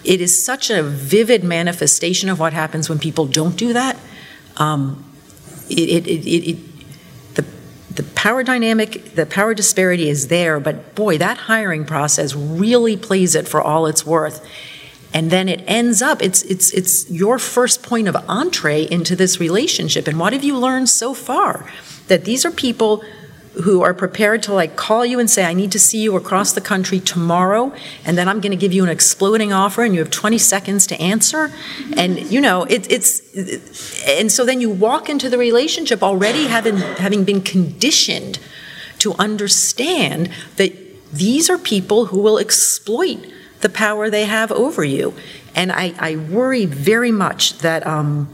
[0.04, 3.96] it is such a vivid manifestation of what happens when people don't do that.
[4.56, 5.04] Um,
[5.68, 6.58] it, it, it,
[7.34, 7.44] the,
[7.94, 13.34] the power dynamic, the power disparity is there, but boy, that hiring process really plays
[13.34, 14.46] it for all it's worth.
[15.12, 19.40] And then it ends up, it's, it's, it's your first point of entree into this
[19.40, 20.06] relationship.
[20.06, 21.70] And what have you learned so far?
[22.08, 23.02] That these are people
[23.64, 26.52] who are prepared to like call you and say, I need to see you across
[26.52, 27.72] the country tomorrow,
[28.04, 30.86] and then I'm going to give you an exploding offer, and you have 20 seconds
[30.88, 31.50] to answer.
[31.96, 33.22] And, you know, it, it's,
[34.06, 38.38] and so then you walk into the relationship already having, having been conditioned
[38.98, 40.72] to understand that
[41.12, 43.24] these are people who will exploit
[43.60, 45.14] the power they have over you.
[45.54, 48.28] And I, I worry very much that, um,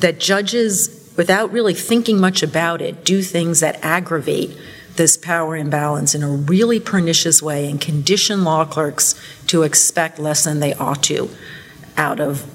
[0.00, 4.56] that judges without really thinking much about it, do things that aggravate
[4.94, 10.44] this power imbalance in a really pernicious way and condition law clerks to expect less
[10.44, 11.28] than they ought to
[11.96, 12.46] out of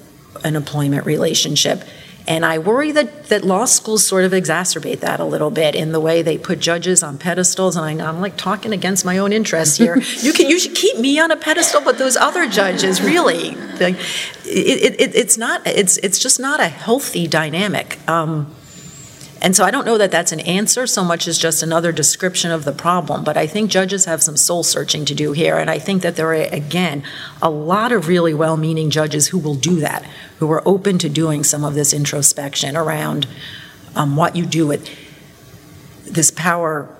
[0.46, 1.84] an employment relationship.
[2.26, 5.92] And I worry that, that law schools sort of exacerbate that a little bit in
[5.92, 7.76] the way they put judges on pedestals.
[7.76, 9.98] And I, am like talking against my own interests here.
[10.22, 13.50] you can you should keep me on a pedestal, but those other judges really,
[14.46, 18.00] it, it, it's not it's it's just not a healthy dynamic.
[18.10, 18.56] Um,
[19.44, 22.50] And so I don't know that that's an answer so much as just another description
[22.52, 25.58] of the problem, but I think judges have some soul searching to do here.
[25.58, 27.04] And I think that there are, again,
[27.42, 30.06] a lot of really well meaning judges who will do that,
[30.44, 33.26] who are open to doing some of this introspection around
[33.96, 34.90] um, what you do with
[36.06, 36.94] this power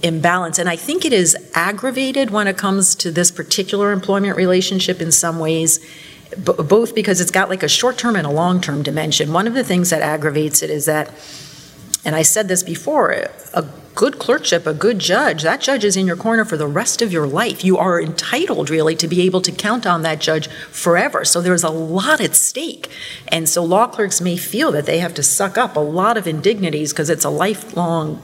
[0.00, 0.56] imbalance.
[0.56, 5.10] And I think it is aggravated when it comes to this particular employment relationship in
[5.10, 5.84] some ways,
[6.38, 9.32] both because it's got like a short term and a long term dimension.
[9.32, 11.10] One of the things that aggravates it is that,
[12.04, 13.10] and I said this before,
[13.52, 17.02] a good clerkship, a good judge, that judge is in your corner for the rest
[17.02, 17.62] of your life.
[17.64, 21.24] You are entitled, really, to be able to count on that judge forever.
[21.24, 22.88] So there's a lot at stake.
[23.28, 26.26] And so law clerks may feel that they have to suck up a lot of
[26.26, 28.22] indignities because it's a lifelong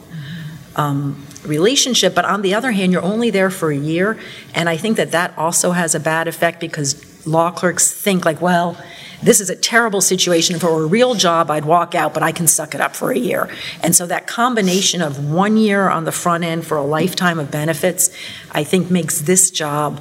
[0.76, 2.14] um, relationship.
[2.14, 4.18] But on the other hand, you're only there for a year.
[4.54, 6.94] And I think that that also has a bad effect because
[7.26, 8.76] law clerks think, like, well,
[9.22, 10.56] this is a terrible situation.
[10.56, 12.94] If it were a real job, I'd walk out, but I can suck it up
[12.94, 13.48] for a year.
[13.82, 17.50] And so that combination of one year on the front end for a lifetime of
[17.50, 18.10] benefits,
[18.52, 20.00] I think makes this job.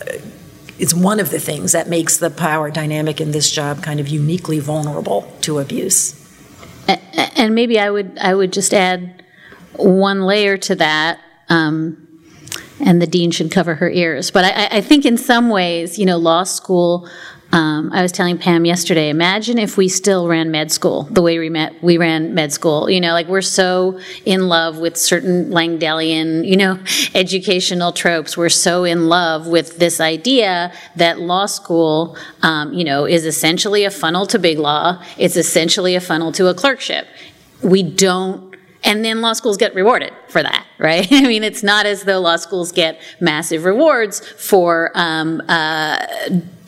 [0.00, 0.18] Uh,
[0.78, 4.08] it's one of the things that makes the power dynamic in this job kind of
[4.08, 6.20] uniquely vulnerable to abuse.
[7.36, 9.22] And maybe I would I would just add
[9.76, 11.20] one layer to that.
[11.48, 12.03] Um,
[12.80, 14.30] and the dean should cover her ears.
[14.30, 17.08] But I, I think in some ways, you know, law school
[17.54, 21.38] um, I was telling Pam yesterday, imagine if we still ran med school the way
[21.38, 22.90] we met, we ran med school.
[22.90, 26.80] You know, like we're so in love with certain Langdellian, you know,
[27.14, 28.36] educational tropes.
[28.36, 33.84] We're so in love with this idea that law school, um, you know, is essentially
[33.84, 35.00] a funnel to big law.
[35.16, 37.06] It's essentially a funnel to a clerkship.
[37.62, 38.53] We don't
[38.84, 41.10] and then law schools get rewarded for that, right?
[41.10, 46.06] I mean, it's not as though law schools get massive rewards for um, uh,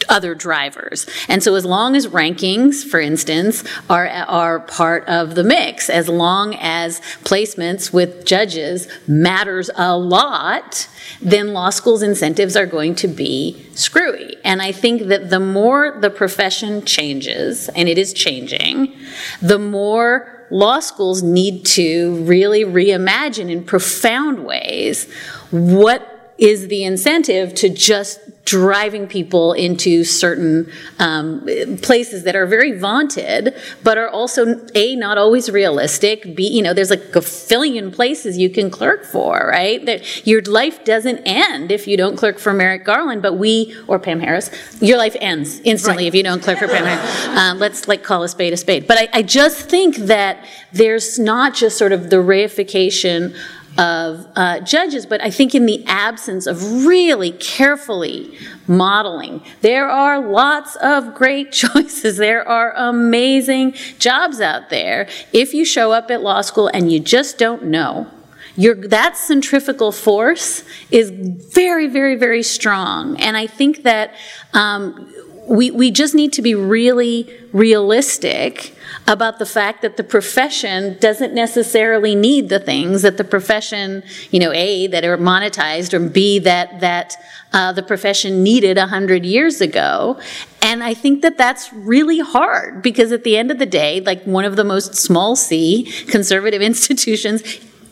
[0.09, 1.07] other drivers.
[1.29, 6.09] And so, as long as rankings, for instance, are, are part of the mix, as
[6.09, 10.89] long as placements with judges matters a lot,
[11.21, 14.37] then law school's incentives are going to be screwy.
[14.45, 18.97] And I think that the more the profession changes, and it is changing,
[19.41, 25.11] the more law schools need to really reimagine in profound ways
[25.51, 31.45] what is the incentive to just driving people into certain um,
[31.83, 36.37] places that are very vaunted, but are also a not always realistic.
[36.37, 39.85] B, you know, there's like a billion places you can clerk for, right?
[39.85, 43.99] That your life doesn't end if you don't clerk for Merrick Garland, but we or
[43.99, 44.51] Pam Harris,
[44.81, 46.09] your life ends instantly right.
[46.09, 47.27] if you don't clerk for Pam Harris.
[47.37, 48.87] Um, let's like call a spade a spade.
[48.87, 53.37] But I, I just think that there's not just sort of the reification
[53.79, 58.37] of uh, judges, but I think in the absence of really carefully
[58.67, 62.17] modeling, there are lots of great choices.
[62.17, 65.09] There are amazing jobs out there.
[65.33, 68.09] If you show up at law school and you just don't know,
[68.57, 73.21] your, that centrifugal force is very, very, very strong.
[73.21, 74.15] And I think that
[74.55, 75.13] um,
[75.47, 78.76] we, we just need to be really realistic
[79.09, 84.41] about the fact that the profession doesn't necessarily need the things that the profession, you
[84.41, 87.17] know, A, that are monetized, or B, that, that
[87.53, 90.19] uh, the profession needed 100 years ago.
[90.61, 94.25] And I think that that's really hard because at the end of the day, like
[94.25, 97.43] one of the most small c conservative institutions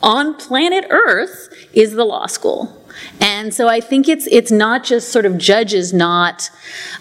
[0.02, 2.83] on planet Earth is the law school.
[3.20, 6.50] And so I think it's it's not just sort of judges not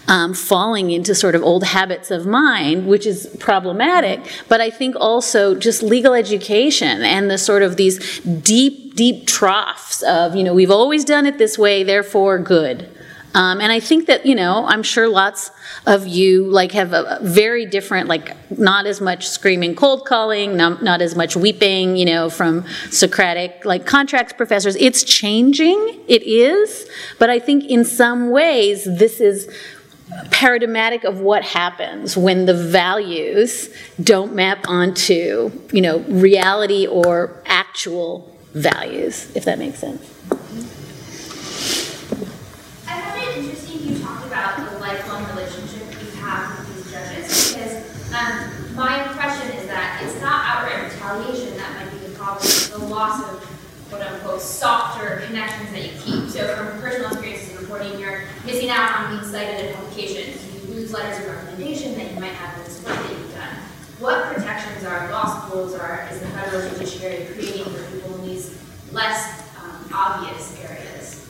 [0.08, 4.96] um, falling into sort of old habits of mind, which is problematic, but I think
[4.96, 10.54] also just legal education and the sort of these deep, deep troughs of, you know,
[10.54, 12.93] we've always done it this way, therefore good.
[13.34, 15.50] Um, and I think that, you know, I'm sure lots
[15.86, 20.82] of you like have a very different, like not as much screaming cold calling, not,
[20.82, 24.76] not as much weeping, you know, from Socratic like contracts professors.
[24.76, 26.88] It's changing, it is,
[27.18, 29.52] but I think in some ways this is
[30.30, 33.68] paradigmatic of what happens when the values
[34.00, 40.13] don't map onto, you know, reality or actual values, if that makes sense.
[48.74, 52.78] My impression is that it's not outright retaliation that might be the problem, it's the
[52.78, 53.40] loss of
[53.88, 56.28] quote unquote softer connections that you keep.
[56.28, 60.44] So from personal experiences reporting, you're missing out on being cited in publications.
[60.54, 63.54] You lose letters of recommendation that you might have in this work that you've done.
[64.00, 68.60] What protections are law schools or is the federal judiciary creating for people in these
[68.90, 71.20] less um, obvious areas?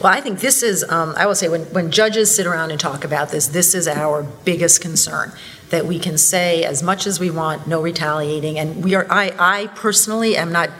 [0.00, 2.78] Well, I think this is, um, I will say, when, when judges sit around and
[2.78, 5.32] talk about this, this is our biggest concern.
[5.70, 9.34] That we can say as much as we want, no retaliating, and we are, I,
[9.38, 10.70] I personally am not,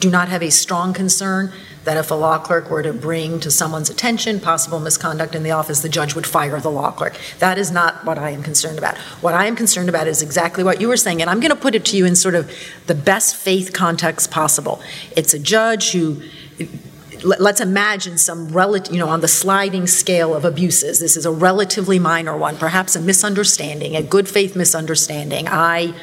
[0.00, 1.52] do not have a strong concern
[1.86, 5.52] that if a law clerk were to bring to someone's attention possible misconduct in the
[5.52, 7.16] office, the judge would fire the law clerk.
[7.38, 8.98] That is not what I am concerned about.
[9.22, 11.56] What I am concerned about is exactly what you were saying, and I'm going to
[11.56, 12.52] put it to you in sort of
[12.88, 14.82] the best faith context possible.
[15.16, 16.22] It's a judge who
[17.24, 21.00] let's imagine some relative, you know, on the sliding scale of abuses.
[21.00, 25.48] This is a relatively minor one, perhaps a misunderstanding, a good faith misunderstanding.
[25.48, 25.94] I,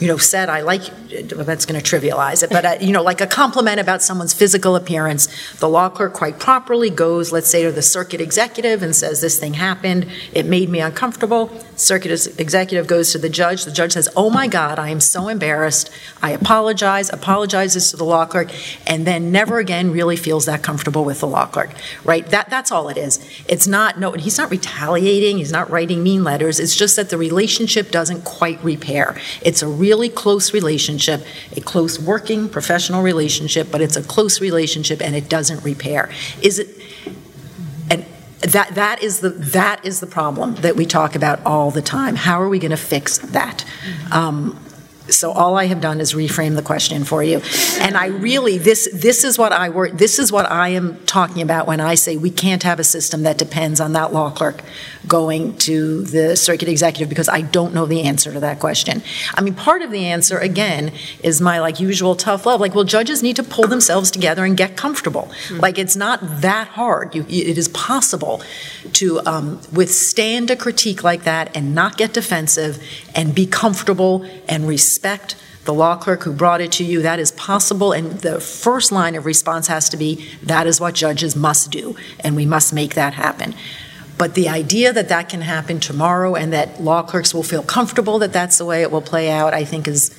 [0.00, 3.20] you know, said I like, that's going to trivialize it, but, uh, you know, like
[3.20, 5.28] a compliment about someone's physical appearance.
[5.54, 9.38] The law clerk quite properly goes, let's say, to the circuit executive and says, this
[9.38, 11.50] thing happened, it made me uncomfortable.
[11.76, 13.64] Circuit executive goes to the judge.
[13.64, 15.90] The judge says, oh my God, I am so embarrassed.
[16.22, 18.50] I apologize, apologizes to the law clerk,
[18.86, 21.70] and then never again really feels that comfortable with the law clerk,
[22.04, 22.26] right?
[22.26, 23.20] That, that's all it is.
[23.48, 27.18] It's not, no, he's not retaliating, he's not writing mean letters, it's just that the
[27.18, 29.16] relationship doesn't quite repair.
[29.42, 30.95] It's a really close relationship,
[31.56, 36.10] a close working professional relationship, but it's a close relationship and it doesn't repair.
[36.42, 36.68] Is it,
[37.90, 38.04] and
[38.40, 42.16] that, that is the, that is the problem that we talk about all the time.
[42.16, 43.64] How are we going to fix that?
[44.10, 44.58] Um,
[45.08, 47.40] so all I have done is reframe the question for you.
[47.80, 51.42] And I really, this, this is what I work, this is what I am talking
[51.42, 54.62] about when I say we can't have a system that depends on that law clerk
[55.06, 59.02] going to the circuit executive because I don't know the answer to that question.
[59.34, 60.92] I mean, part of the answer, again,
[61.22, 62.60] is my like usual tough love.
[62.60, 65.30] Like, well, judges need to pull themselves together and get comfortable.
[65.50, 67.14] Like, it's not that hard.
[67.14, 68.42] You, it is possible
[68.94, 72.82] to um, withstand a critique like that and not get defensive
[73.16, 75.34] and be comfortable and respect
[75.64, 77.02] the law clerk who brought it to you.
[77.02, 77.92] That is possible.
[77.92, 81.96] And the first line of response has to be that is what judges must do,
[82.20, 83.54] and we must make that happen.
[84.18, 88.18] But the idea that that can happen tomorrow and that law clerks will feel comfortable
[88.20, 90.16] that that's the way it will play out, I think is,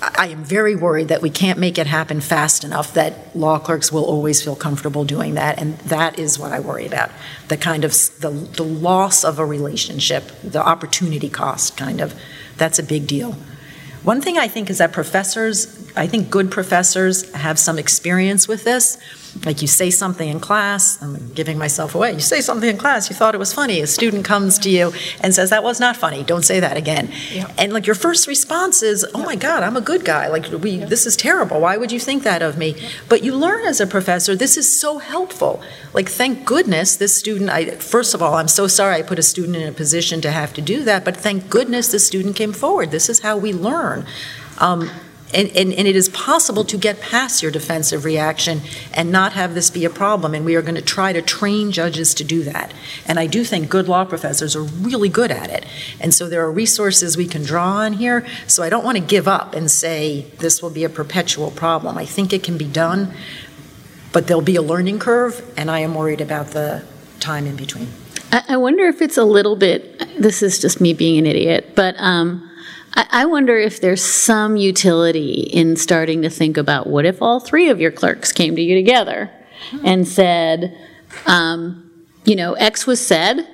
[0.00, 3.90] I am very worried that we can't make it happen fast enough that law clerks
[3.90, 5.58] will always feel comfortable doing that.
[5.58, 7.10] And that is what I worry about.
[7.48, 12.14] The kind of, the, the loss of a relationship, the opportunity cost, kind of,
[12.56, 13.36] that's a big deal.
[14.04, 18.64] One thing I think is that professors, I think good professors have some experience with
[18.64, 18.98] this.
[19.44, 22.12] Like you say something in class, I'm giving myself away.
[22.12, 23.80] You say something in class, you thought it was funny.
[23.80, 26.24] A student comes to you and says, That was not funny.
[26.24, 27.12] Don't say that again.
[27.58, 30.28] And like your first response is, Oh my God, I'm a good guy.
[30.28, 31.60] Like, we, this is terrible.
[31.60, 32.74] Why would you think that of me?
[33.08, 35.60] But you learn as a professor, this is so helpful.
[35.92, 39.22] Like, thank goodness this student, I, first of all, I'm so sorry I put a
[39.22, 42.52] student in a position to have to do that, but thank goodness the student came
[42.52, 42.90] forward.
[42.90, 44.06] This is how we learn.
[44.58, 44.90] Um,
[45.34, 48.62] and, and, and it is possible to get past your defensive reaction
[48.94, 50.34] and not have this be a problem.
[50.34, 52.72] And we are going to try to train judges to do that.
[53.06, 55.66] And I do think good law professors are really good at it.
[56.00, 58.26] And so there are resources we can draw on here.
[58.46, 61.98] So I don't want to give up and say this will be a perpetual problem.
[61.98, 63.12] I think it can be done,
[64.12, 66.84] but there'll be a learning curve, and I am worried about the
[67.20, 67.88] time in between.
[68.30, 71.94] I, wonder if it's a little bit, this is just me being an idiot, but
[71.98, 72.47] um,
[73.10, 77.68] I, wonder if there's some utility in starting to think about what if all three
[77.68, 79.30] of your clerks came to you together
[79.84, 80.76] and said,
[81.26, 83.46] um, you know, X was said,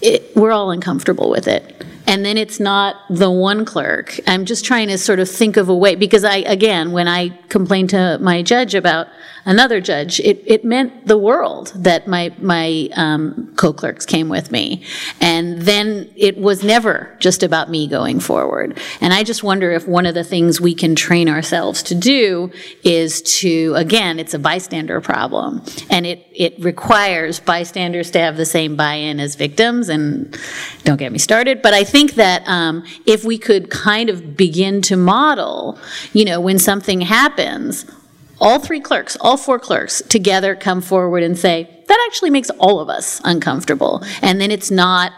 [0.00, 1.84] it, we're all uncomfortable with it.
[2.06, 4.18] And then it's not the one clerk.
[4.26, 7.30] I'm just trying to sort of think of a way, because I, again, when I
[7.48, 9.08] complained to my judge about
[9.48, 14.84] another judge, it, it meant the world that my, my um, co-clerks came with me.
[15.20, 18.78] And then it was never just about me going forward.
[19.00, 22.52] And I just wonder if one of the things we can train ourselves to do
[22.84, 25.62] is to, again, it's a bystander problem.
[25.90, 30.38] And it, it requires bystanders to have the same buy-in as victims, and
[30.84, 34.82] don't get me started, but I think that um, if we could kind of begin
[34.82, 35.78] to model,
[36.12, 37.86] you know, when something happens,
[38.40, 42.80] all three clerks, all four clerks together come forward and say, that actually makes all
[42.80, 44.02] of us uncomfortable.
[44.22, 45.12] And then it's not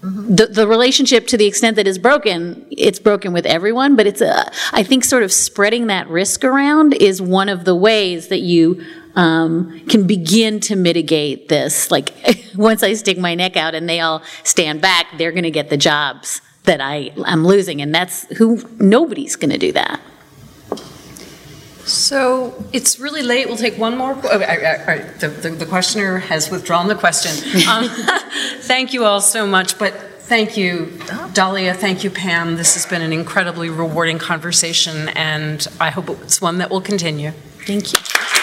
[0.00, 4.20] the, the relationship to the extent that is broken, it's broken with everyone, but it's
[4.20, 8.40] a, I think sort of spreading that risk around is one of the ways that
[8.40, 8.84] you
[9.16, 11.90] um, can begin to mitigate this.
[11.90, 12.14] Like,
[12.56, 15.68] once I stick my neck out and they all stand back, they're going to get
[15.68, 17.82] the jobs that I, I'm losing.
[17.82, 20.00] And that's who, nobody's going to do that.
[21.88, 23.46] So it's really late.
[23.46, 24.12] We'll take one more.
[24.12, 27.32] Oh, all right, all right, the, the, the questioner has withdrawn the question.
[27.68, 27.88] Um,
[28.60, 30.98] thank you all so much, but thank you,
[31.34, 31.74] Dahlia.
[31.74, 32.56] Thank you, Pam.
[32.56, 37.32] This has been an incredibly rewarding conversation, and I hope it's one that will continue.
[37.66, 38.37] Thank you.